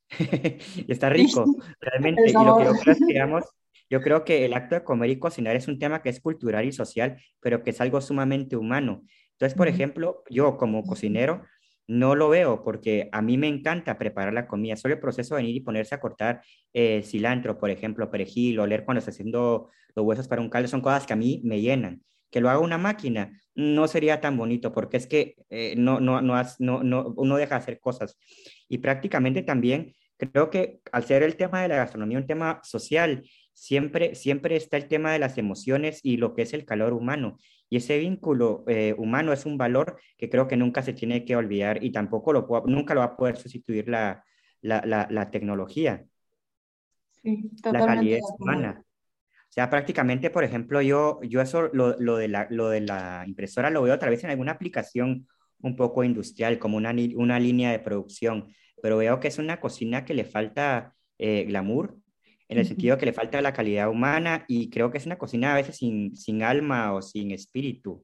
está 0.87 1.09
rico, 1.09 1.45
realmente. 1.81 2.29
Y 2.29 2.33
lo 2.33 2.57
que 2.57 2.65
yo 2.65 2.73
creo 2.73 2.93
es 2.93 2.99
que, 2.99 3.05
digamos, 3.05 3.43
yo 3.89 4.01
creo 4.01 4.23
que 4.23 4.45
el 4.45 4.53
acto 4.53 4.75
de 4.75 4.83
comer 4.83 5.09
y 5.09 5.19
cocinar 5.19 5.55
es 5.55 5.67
un 5.67 5.79
tema 5.79 6.01
que 6.01 6.09
es 6.09 6.19
cultural 6.19 6.65
y 6.65 6.71
social, 6.71 7.17
pero 7.39 7.63
que 7.63 7.71
es 7.71 7.81
algo 7.81 7.99
sumamente 8.01 8.55
humano. 8.55 9.03
Entonces, 9.31 9.57
por 9.57 9.67
ejemplo, 9.67 10.23
yo 10.29 10.57
como 10.57 10.83
cocinero 10.83 11.43
no 11.89 12.13
lo 12.13 12.29
veo 12.29 12.63
porque 12.63 13.09
a 13.11 13.21
mí 13.23 13.35
me 13.37 13.47
encanta 13.47 13.97
preparar 13.97 14.31
la 14.31 14.47
comida. 14.47 14.75
Solo 14.75 14.93
el 14.93 14.99
proceso 14.99 15.35
de 15.35 15.41
venir 15.41 15.55
y 15.55 15.61
ponerse 15.61 15.95
a 15.95 15.99
cortar 15.99 16.41
eh, 16.71 17.01
cilantro, 17.03 17.57
por 17.57 17.71
ejemplo, 17.71 18.11
perejil, 18.11 18.59
oler 18.59 18.85
cuando 18.85 18.99
está 18.99 19.09
haciendo 19.09 19.69
los 19.95 20.05
huesos 20.05 20.27
para 20.27 20.39
un 20.39 20.49
caldo, 20.49 20.67
son 20.67 20.81
cosas 20.81 21.07
que 21.07 21.13
a 21.13 21.15
mí 21.15 21.41
me 21.43 21.61
llenan. 21.61 22.03
Que 22.29 22.41
lo 22.41 22.49
haga 22.51 22.59
una 22.59 22.77
máquina 22.77 23.41
no 23.55 23.87
sería 23.87 24.21
tan 24.21 24.37
bonito 24.37 24.71
porque 24.71 24.97
es 24.97 25.07
que 25.07 25.35
eh, 25.49 25.73
no, 25.77 25.99
no, 25.99 26.21
no, 26.21 26.39
no, 26.59 26.83
no, 26.83 27.13
uno 27.17 27.37
deja 27.37 27.55
de 27.55 27.61
hacer 27.61 27.79
cosas. 27.79 28.19
Y 28.67 28.77
prácticamente 28.77 29.41
también 29.41 29.95
creo 30.15 30.51
que 30.51 30.81
al 30.91 31.05
ser 31.05 31.23
el 31.23 31.37
tema 31.37 31.63
de 31.63 31.69
la 31.69 31.77
gastronomía 31.77 32.19
un 32.19 32.27
tema 32.27 32.59
social, 32.63 33.23
siempre, 33.59 34.15
siempre 34.15 34.55
está 34.55 34.77
el 34.77 34.87
tema 34.87 35.11
de 35.11 35.19
las 35.19 35.37
emociones 35.37 35.99
y 36.01 36.17
lo 36.17 36.33
que 36.33 36.43
es 36.43 36.53
el 36.53 36.65
calor 36.65 36.93
humano. 36.93 37.37
Y 37.69 37.77
ese 37.77 37.97
vínculo 37.97 38.63
eh, 38.67 38.95
humano 38.97 39.33
es 39.33 39.45
un 39.45 39.57
valor 39.57 39.99
que 40.17 40.29
creo 40.29 40.47
que 40.47 40.55
nunca 40.55 40.81
se 40.81 40.93
tiene 40.93 41.25
que 41.25 41.35
olvidar 41.35 41.83
y 41.83 41.91
tampoco 41.91 42.31
lo 42.31 42.47
nunca 42.65 42.93
lo 42.93 43.01
va 43.01 43.07
a 43.07 43.17
poder 43.17 43.35
sustituir 43.35 43.89
la, 43.89 44.23
la, 44.61 45.07
la, 45.09 45.29
tecnología. 45.29 46.05
Sí, 47.21 47.51
la 47.63 47.85
calidad 47.85 48.19
humana. 48.39 48.81
O 48.81 49.51
sea, 49.51 49.69
prácticamente, 49.69 50.29
por 50.29 50.43
ejemplo, 50.43 50.81
yo, 50.81 51.19
yo 51.23 51.41
eso, 51.41 51.69
lo, 51.73 51.99
lo, 51.99 52.15
de 52.15 52.29
la, 52.29 52.47
lo 52.49 52.69
de 52.69 52.81
la 52.81 53.23
impresora 53.27 53.69
lo 53.69 53.81
veo 53.81 53.93
otra 53.93 54.09
vez 54.09 54.23
en 54.23 54.29
alguna 54.29 54.53
aplicación 54.53 55.27
un 55.61 55.75
poco 55.75 56.03
industrial, 56.05 56.59
como 56.59 56.77
una, 56.77 56.95
una 57.15 57.39
línea 57.39 57.71
de 57.71 57.79
producción, 57.79 58.47
pero 58.81 58.97
veo 58.97 59.19
que 59.19 59.27
es 59.27 59.37
una 59.37 59.59
cocina 59.59 60.05
que 60.05 60.13
le 60.13 60.23
falta 60.23 60.95
eh, 61.17 61.43
glamour, 61.43 61.97
en 62.49 62.57
el 62.57 62.65
sentido 62.65 62.97
que 62.97 63.05
le 63.05 63.13
falta 63.13 63.41
la 63.41 63.53
calidad 63.53 63.89
humana 63.89 64.43
y 64.47 64.69
creo 64.69 64.91
que 64.91 64.97
es 64.97 65.05
una 65.05 65.17
cocina 65.17 65.53
a 65.53 65.55
veces 65.55 65.77
sin, 65.77 66.15
sin 66.15 66.43
alma 66.43 66.93
o 66.93 67.01
sin 67.01 67.31
espíritu. 67.31 68.03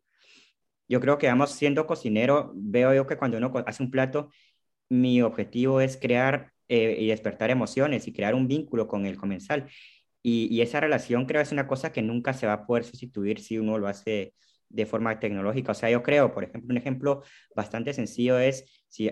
Yo 0.88 1.00
creo 1.02 1.18
que, 1.18 1.28
vamos, 1.28 1.52
siendo 1.52 1.88
cocinero, 1.88 2.52
veo 2.56 2.94
yo 2.94 3.08
que 3.08 3.18
cuando 3.18 3.38
uno 3.38 3.52
hace 3.66 3.84
un 3.84 3.92
plato, 3.92 4.30
mi 4.90 5.22
objetivo 5.22 5.82
es 5.82 5.98
crear 5.98 6.52
eh, 6.70 6.98
y 7.00 7.08
despertar 7.08 7.50
emociones 7.50 8.08
y 8.08 8.14
crear 8.14 8.36
un 8.36 8.48
vínculo 8.48 8.88
con 8.88 9.06
el 9.06 9.18
comensal. 9.18 9.68
Y, 10.22 10.48
y, 10.56 10.62
esa 10.62 10.80
relación 10.80 11.26
creo 11.26 11.42
es 11.42 11.52
una 11.52 11.68
cosa 11.68 11.92
que 11.92 12.02
nunca 12.02 12.34
se 12.34 12.48
va 12.48 12.54
a 12.54 12.66
poder 12.66 12.84
sustituir 12.84 13.40
si 13.40 13.58
uno 13.60 13.78
lo 13.78 13.88
hace 13.88 14.34
de 14.70 14.86
forma 14.86 15.20
tecnológica. 15.20 15.72
O 15.72 15.76
sea, 15.76 15.90
yo 15.90 16.04
creo, 16.04 16.34
por 16.34 16.44
ejemplo, 16.44 16.72
un 16.72 16.78
ejemplo 16.78 17.24
bastante 17.56 17.94
sencillo 17.94 18.40
es, 18.40 18.85
si, 18.96 19.12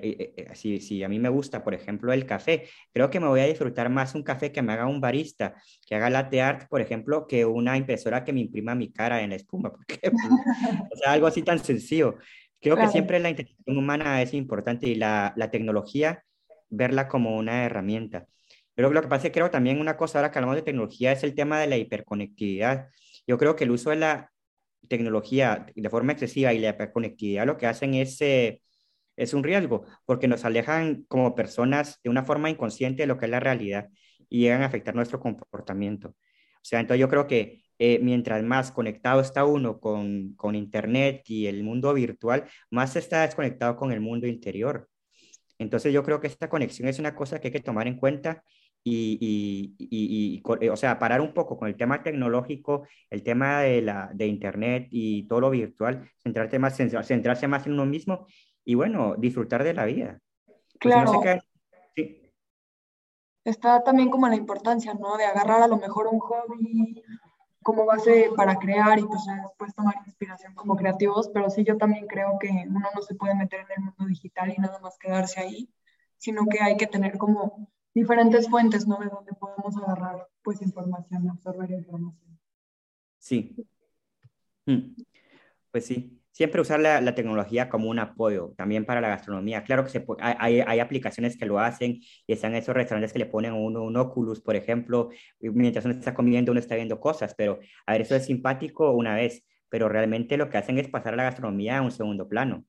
si, 0.53 0.79
si, 0.79 1.03
a 1.03 1.09
mí 1.09 1.19
me 1.19 1.27
gusta, 1.27 1.61
por 1.61 1.73
ejemplo, 1.73 2.13
el 2.13 2.25
café, 2.25 2.69
creo 2.93 3.09
que 3.09 3.19
me 3.19 3.27
voy 3.27 3.41
a 3.41 3.45
disfrutar 3.45 3.89
más 3.89 4.15
un 4.15 4.23
café 4.23 4.53
que 4.53 4.61
me 4.61 4.71
haga 4.71 4.87
un 4.87 5.01
barista, 5.01 5.55
que 5.85 5.95
haga 5.95 6.09
latte 6.09 6.41
art, 6.41 6.69
por 6.69 6.79
ejemplo, 6.79 7.27
que 7.27 7.45
una 7.45 7.75
impresora 7.75 8.23
que 8.23 8.31
me 8.31 8.39
imprima 8.39 8.75
mi 8.75 8.93
cara 8.93 9.21
en 9.21 9.31
la 9.31 9.35
espuma, 9.35 9.71
porque, 9.73 9.99
o 10.09 10.95
sea, 10.95 11.11
algo 11.11 11.27
así 11.27 11.41
tan 11.41 11.59
sencillo. 11.59 12.17
Creo 12.61 12.77
que 12.77 12.87
siempre 12.87 13.19
la 13.19 13.29
interacción 13.29 13.77
humana 13.77 14.21
es 14.21 14.33
importante 14.33 14.87
y 14.87 14.95
la, 14.95 15.33
la 15.35 15.51
tecnología, 15.51 16.23
verla 16.69 17.09
como 17.09 17.35
una 17.35 17.65
herramienta. 17.65 18.25
Pero 18.73 18.89
lo 18.89 19.01
que 19.01 19.09
pasa 19.09 19.27
es 19.27 19.33
que 19.33 19.39
creo 19.39 19.51
también 19.51 19.81
una 19.81 19.97
cosa 19.97 20.19
ahora 20.19 20.31
que 20.31 20.39
hablamos 20.39 20.55
de 20.55 20.61
tecnología 20.61 21.11
es 21.11 21.23
el 21.23 21.35
tema 21.35 21.59
de 21.59 21.67
la 21.67 21.75
hiperconectividad. 21.75 22.87
Yo 23.27 23.37
creo 23.37 23.57
que 23.57 23.65
el 23.65 23.71
uso 23.71 23.89
de 23.89 23.97
la 23.97 24.31
tecnología 24.87 25.67
de 25.75 25.89
forma 25.89 26.13
excesiva 26.13 26.53
y 26.53 26.59
la 26.59 26.91
conectividad 26.91 27.45
lo 27.45 27.57
que 27.57 27.67
hacen 27.67 27.95
es, 27.95 28.21
eh, 28.21 28.61
es 29.15 29.33
un 29.33 29.43
riesgo, 29.43 29.85
porque 30.05 30.27
nos 30.27 30.45
alejan 30.45 31.03
como 31.07 31.35
personas 31.35 31.99
de 32.03 32.09
una 32.09 32.23
forma 32.23 32.49
inconsciente 32.49 33.03
de 33.03 33.07
lo 33.07 33.17
que 33.17 33.25
es 33.25 33.31
la 33.31 33.39
realidad 33.39 33.89
y 34.29 34.41
llegan 34.41 34.63
a 34.63 34.65
afectar 34.65 34.95
nuestro 34.95 35.19
comportamiento. 35.19 36.09
O 36.09 36.65
sea, 36.65 36.79
entonces 36.79 37.01
yo 37.01 37.09
creo 37.09 37.27
que 37.27 37.61
eh, 37.79 37.99
mientras 38.01 38.43
más 38.43 38.71
conectado 38.71 39.21
está 39.21 39.45
uno 39.45 39.79
con, 39.79 40.33
con 40.35 40.55
Internet 40.55 41.23
y 41.27 41.47
el 41.47 41.63
mundo 41.63 41.93
virtual, 41.93 42.45
más 42.69 42.95
está 42.95 43.23
desconectado 43.23 43.75
con 43.75 43.91
el 43.91 43.99
mundo 43.99 44.27
interior. 44.27 44.89
Entonces 45.59 45.93
yo 45.93 46.03
creo 46.03 46.19
que 46.19 46.27
esta 46.27 46.49
conexión 46.49 46.87
es 46.87 46.99
una 46.99 47.15
cosa 47.15 47.39
que 47.39 47.49
hay 47.49 47.51
que 47.51 47.59
tomar 47.59 47.87
en 47.87 47.97
cuenta 47.97 48.43
y, 48.83 49.17
y, 49.79 50.41
y, 50.41 50.69
o 50.69 50.75
sea, 50.75 50.99
parar 50.99 51.21
un 51.21 51.33
poco 51.33 51.57
con 51.57 51.69
el 51.69 51.77
tema 51.77 52.03
tecnológico, 52.03 52.87
el 53.09 53.23
tema 53.23 53.61
de, 53.61 53.81
la, 53.81 54.09
de 54.13 54.27
Internet 54.27 54.87
y 54.91 55.27
todo 55.27 55.41
lo 55.41 55.49
virtual, 55.49 56.09
centrarse 56.21 56.59
más, 56.59 56.75
centrarse 56.75 57.47
más 57.47 57.65
en 57.65 57.73
uno 57.73 57.85
mismo 57.85 58.27
y 58.65 58.75
bueno, 58.75 59.15
disfrutar 59.15 59.63
de 59.63 59.73
la 59.73 59.85
vida. 59.85 60.19
Pues 60.45 60.77
claro. 60.79 61.21
Está 63.45 63.83
también 63.83 64.09
como 64.09 64.27
la 64.27 64.35
importancia, 64.35 64.93
¿no? 64.93 65.17
De 65.17 65.25
agarrar 65.25 65.61
a 65.61 65.67
lo 65.67 65.77
mejor 65.77 66.07
un 66.07 66.19
hobby 66.19 67.03
como 67.61 67.85
base 67.85 68.29
para 68.35 68.55
crear 68.57 68.99
y 68.99 69.03
pues 69.03 69.21
después 69.41 69.73
tomar 69.75 69.95
inspiración 70.05 70.53
como 70.53 70.75
creativos, 70.75 71.29
pero 71.33 71.49
sí 71.49 71.63
yo 71.63 71.77
también 71.77 72.07
creo 72.07 72.37
que 72.39 72.49
uno 72.67 72.87
no 72.93 73.01
se 73.01 73.15
puede 73.15 73.35
meter 73.35 73.61
en 73.61 73.67
el 73.71 73.83
mundo 73.83 74.05
digital 74.05 74.53
y 74.55 74.61
nada 74.61 74.79
más 74.79 74.97
quedarse 74.97 75.41
ahí, 75.41 75.69
sino 76.17 76.45
que 76.45 76.61
hay 76.61 76.77
que 76.77 76.87
tener 76.87 77.17
como 77.17 77.69
diferentes 77.93 78.49
fuentes, 78.49 78.87
¿no? 78.87 78.97
De 78.97 79.07
donde 79.07 79.33
podemos 79.33 79.75
agarrar, 79.77 80.27
pues, 80.41 80.61
información, 80.61 81.29
absorber 81.29 81.71
información. 81.71 82.39
Sí. 83.19 83.55
Mm. 84.65 84.95
Pues 85.71 85.85
sí. 85.85 86.22
Siempre 86.33 86.61
usar 86.61 86.79
la, 86.79 86.99
la, 86.99 87.13
tecnología 87.13 87.69
como 87.69 87.89
un 87.89 87.99
apoyo 87.99 88.53
también 88.57 88.85
para 88.85 89.01
la 89.01 89.07
gastronomía. 89.07 89.63
Claro 89.63 89.83
que 89.83 89.91
se 89.91 90.03
hay, 90.19 90.61
hay, 90.61 90.79
aplicaciones 90.79 91.37
que 91.37 91.45
lo 91.45 91.59
hacen 91.59 92.01
y 92.25 92.33
están 92.33 92.55
esos 92.55 92.73
restaurantes 92.73 93.13
que 93.13 93.19
le 93.19 93.27
ponen 93.27 93.53
uno 93.53 93.83
un 93.83 93.95
Oculus, 93.97 94.41
por 94.41 94.55
ejemplo, 94.55 95.09
mientras 95.39 95.85
uno 95.85 95.93
está 95.93 96.15
comiendo, 96.15 96.51
uno 96.51 96.59
está 96.59 96.73
viendo 96.73 96.99
cosas, 96.99 97.35
pero 97.37 97.59
a 97.85 97.91
ver, 97.91 98.01
eso 98.01 98.15
es 98.15 98.25
simpático 98.25 98.91
una 98.93 99.13
vez, 99.13 99.45
pero 99.69 99.87
realmente 99.89 100.35
lo 100.35 100.49
que 100.49 100.57
hacen 100.57 100.79
es 100.79 100.89
pasar 100.89 101.13
a 101.13 101.17
la 101.17 101.23
gastronomía 101.23 101.77
a 101.77 101.81
un 101.83 101.91
segundo 101.91 102.27
plano. 102.27 102.65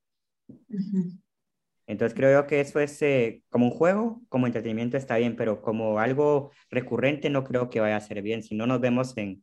Entonces 1.87 2.15
creo 2.15 2.47
que 2.47 2.61
eso 2.61 2.81
es 2.81 3.01
eh, 3.01 3.43
como 3.49 3.67
un 3.67 3.73
juego, 3.73 4.21
como 4.29 4.47
entretenimiento 4.47 4.99
está 4.99 5.17
bien, 5.17 5.37
pero 5.37 5.63
como 5.63 5.99
algo 5.99 6.51
recurrente 6.69 7.31
no 7.31 7.45
creo 7.45 7.71
que 7.71 7.81
vaya 7.81 7.97
a 7.97 8.01
ser 8.01 8.21
bien. 8.21 8.43
Si 8.43 8.55
no 8.55 8.67
nos 8.67 8.81
vemos 8.81 9.17
en, 9.17 9.41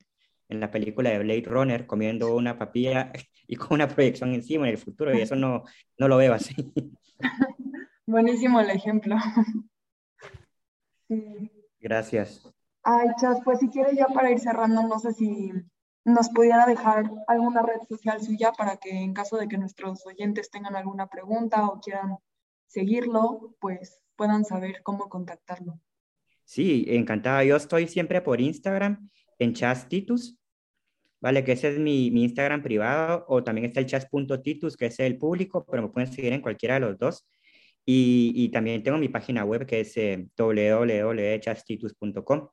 en 0.49 0.59
la 0.59 0.69
película 0.69 1.09
de 1.09 1.19
Blade 1.19 1.43
Runner 1.45 1.87
comiendo 1.87 2.35
una 2.35 2.57
papilla 2.59 3.11
y 3.51 3.57
con 3.57 3.73
una 3.73 3.87
proyección 3.89 4.33
encima 4.33 4.65
en 4.65 4.71
el 4.71 4.77
futuro, 4.77 5.13
y 5.13 5.21
eso 5.21 5.35
no, 5.35 5.63
no 5.97 6.07
lo 6.07 6.15
veo 6.15 6.33
así. 6.33 6.55
Buenísimo 8.07 8.61
el 8.61 8.69
ejemplo. 8.69 9.17
Gracias. 11.81 12.49
Ay, 12.81 13.09
Chas, 13.19 13.39
pues 13.43 13.59
si 13.59 13.67
quieres 13.67 13.97
ya 13.97 14.07
para 14.07 14.31
ir 14.31 14.39
cerrando, 14.39 14.87
no 14.87 14.99
sé 14.99 15.11
si 15.11 15.51
nos 16.05 16.29
pudiera 16.29 16.65
dejar 16.65 17.11
alguna 17.27 17.61
red 17.61 17.81
social 17.89 18.21
suya 18.21 18.53
para 18.53 18.77
que 18.77 18.89
en 18.89 19.13
caso 19.13 19.35
de 19.35 19.49
que 19.49 19.57
nuestros 19.57 20.05
oyentes 20.07 20.49
tengan 20.49 20.77
alguna 20.77 21.07
pregunta 21.07 21.67
o 21.67 21.81
quieran 21.81 22.17
seguirlo, 22.67 23.53
pues 23.59 24.01
puedan 24.15 24.45
saber 24.45 24.81
cómo 24.81 25.09
contactarlo. 25.09 25.77
Sí, 26.45 26.85
encantada. 26.87 27.43
Yo 27.43 27.57
estoy 27.57 27.89
siempre 27.89 28.21
por 28.21 28.39
Instagram 28.39 29.09
en 29.39 29.53
chastitus, 29.53 30.37
¿vale? 31.21 31.43
Que 31.43 31.53
ese 31.53 31.69
es 31.69 31.79
mi, 31.79 32.11
mi 32.11 32.23
Instagram 32.23 32.61
privado, 32.61 33.25
o 33.29 33.43
también 33.43 33.65
está 33.65 33.79
el 33.79 33.85
chas.titus, 33.85 34.75
que 34.75 34.87
es 34.87 34.99
el 34.99 35.17
público, 35.17 35.65
pero 35.69 35.83
me 35.83 35.89
pueden 35.89 36.11
seguir 36.11 36.33
en 36.33 36.41
cualquiera 36.41 36.75
de 36.75 36.81
los 36.81 36.97
dos. 36.97 37.27
Y, 37.85 38.33
y 38.35 38.49
también 38.49 38.83
tengo 38.83 38.97
mi 38.97 39.09
página 39.09 39.45
web 39.45 39.65
que 39.65 39.81
es 39.81 39.95
eh, 39.97 40.27
www.chastitus.com. 40.37 42.49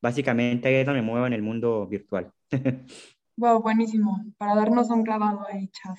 Básicamente 0.00 0.68
ahí 0.68 0.74
es 0.76 0.86
donde 0.86 1.00
me 1.00 1.06
muevo 1.06 1.26
en 1.26 1.32
el 1.32 1.42
mundo 1.42 1.86
virtual. 1.86 2.30
wow, 3.36 3.62
buenísimo. 3.62 4.24
Para 4.36 4.54
darnos 4.54 4.90
un 4.90 5.02
clavado 5.02 5.46
ahí, 5.48 5.68
Chas. 5.68 5.98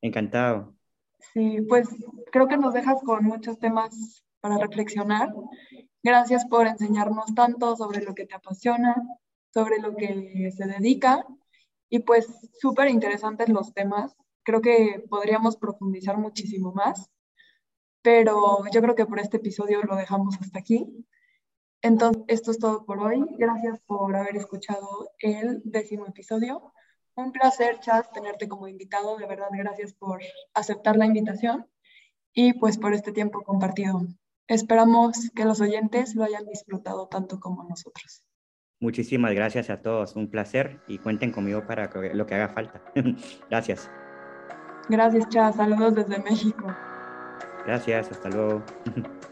Encantado. 0.00 0.74
Sí, 1.32 1.58
pues 1.68 1.88
creo 2.32 2.48
que 2.48 2.56
nos 2.56 2.74
dejas 2.74 3.00
con 3.04 3.24
muchos 3.24 3.58
temas 3.58 4.24
para 4.40 4.58
reflexionar. 4.58 5.32
Gracias 6.02 6.46
por 6.46 6.66
enseñarnos 6.66 7.34
tanto 7.34 7.76
sobre 7.76 8.02
lo 8.02 8.14
que 8.14 8.26
te 8.26 8.34
apasiona, 8.34 8.96
sobre 9.52 9.78
lo 9.78 9.96
que 9.96 10.50
se 10.56 10.66
dedica 10.66 11.26
y 11.88 12.00
pues 12.00 12.26
súper 12.60 12.88
interesantes 12.88 13.48
los 13.48 13.74
temas. 13.74 14.16
Creo 14.42 14.60
que 14.60 15.04
podríamos 15.10 15.56
profundizar 15.56 16.16
muchísimo 16.16 16.72
más, 16.72 17.10
pero 18.02 18.64
yo 18.72 18.80
creo 18.80 18.94
que 18.94 19.06
por 19.06 19.18
este 19.18 19.38
episodio 19.38 19.82
lo 19.82 19.96
dejamos 19.96 20.36
hasta 20.40 20.58
aquí. 20.58 21.06
Entonces, 21.82 22.22
esto 22.28 22.50
es 22.50 22.58
todo 22.58 22.84
por 22.84 22.98
hoy. 23.00 23.24
Gracias 23.38 23.80
por 23.86 24.14
haber 24.14 24.36
escuchado 24.36 25.10
el 25.18 25.62
décimo 25.64 26.06
episodio. 26.06 26.72
Un 27.14 27.32
placer, 27.32 27.80
Chas, 27.80 28.10
tenerte 28.12 28.48
como 28.48 28.68
invitado. 28.68 29.16
De 29.16 29.26
verdad, 29.26 29.48
gracias 29.52 29.94
por 29.94 30.20
aceptar 30.54 30.96
la 30.96 31.06
invitación 31.06 31.66
y 32.32 32.52
pues 32.54 32.78
por 32.78 32.94
este 32.94 33.12
tiempo 33.12 33.42
compartido. 33.42 34.00
Esperamos 34.46 35.30
que 35.34 35.44
los 35.44 35.60
oyentes 35.60 36.14
lo 36.14 36.24
hayan 36.24 36.46
disfrutado 36.46 37.08
tanto 37.08 37.40
como 37.40 37.64
nosotros. 37.64 38.24
Muchísimas 38.80 39.34
gracias 39.34 39.68
a 39.68 39.82
todos, 39.82 40.16
un 40.16 40.28
placer 40.28 40.80
y 40.88 40.98
cuenten 40.98 41.32
conmigo 41.32 41.66
para 41.66 41.90
lo 42.14 42.26
que 42.26 42.34
haga 42.34 42.48
falta. 42.48 42.80
gracias. 43.50 43.90
Gracias, 44.88 45.28
Chas. 45.28 45.54
Saludos 45.54 45.94
desde 45.94 46.18
México. 46.22 46.74
Gracias, 47.66 48.10
hasta 48.10 48.30
luego. 48.30 48.64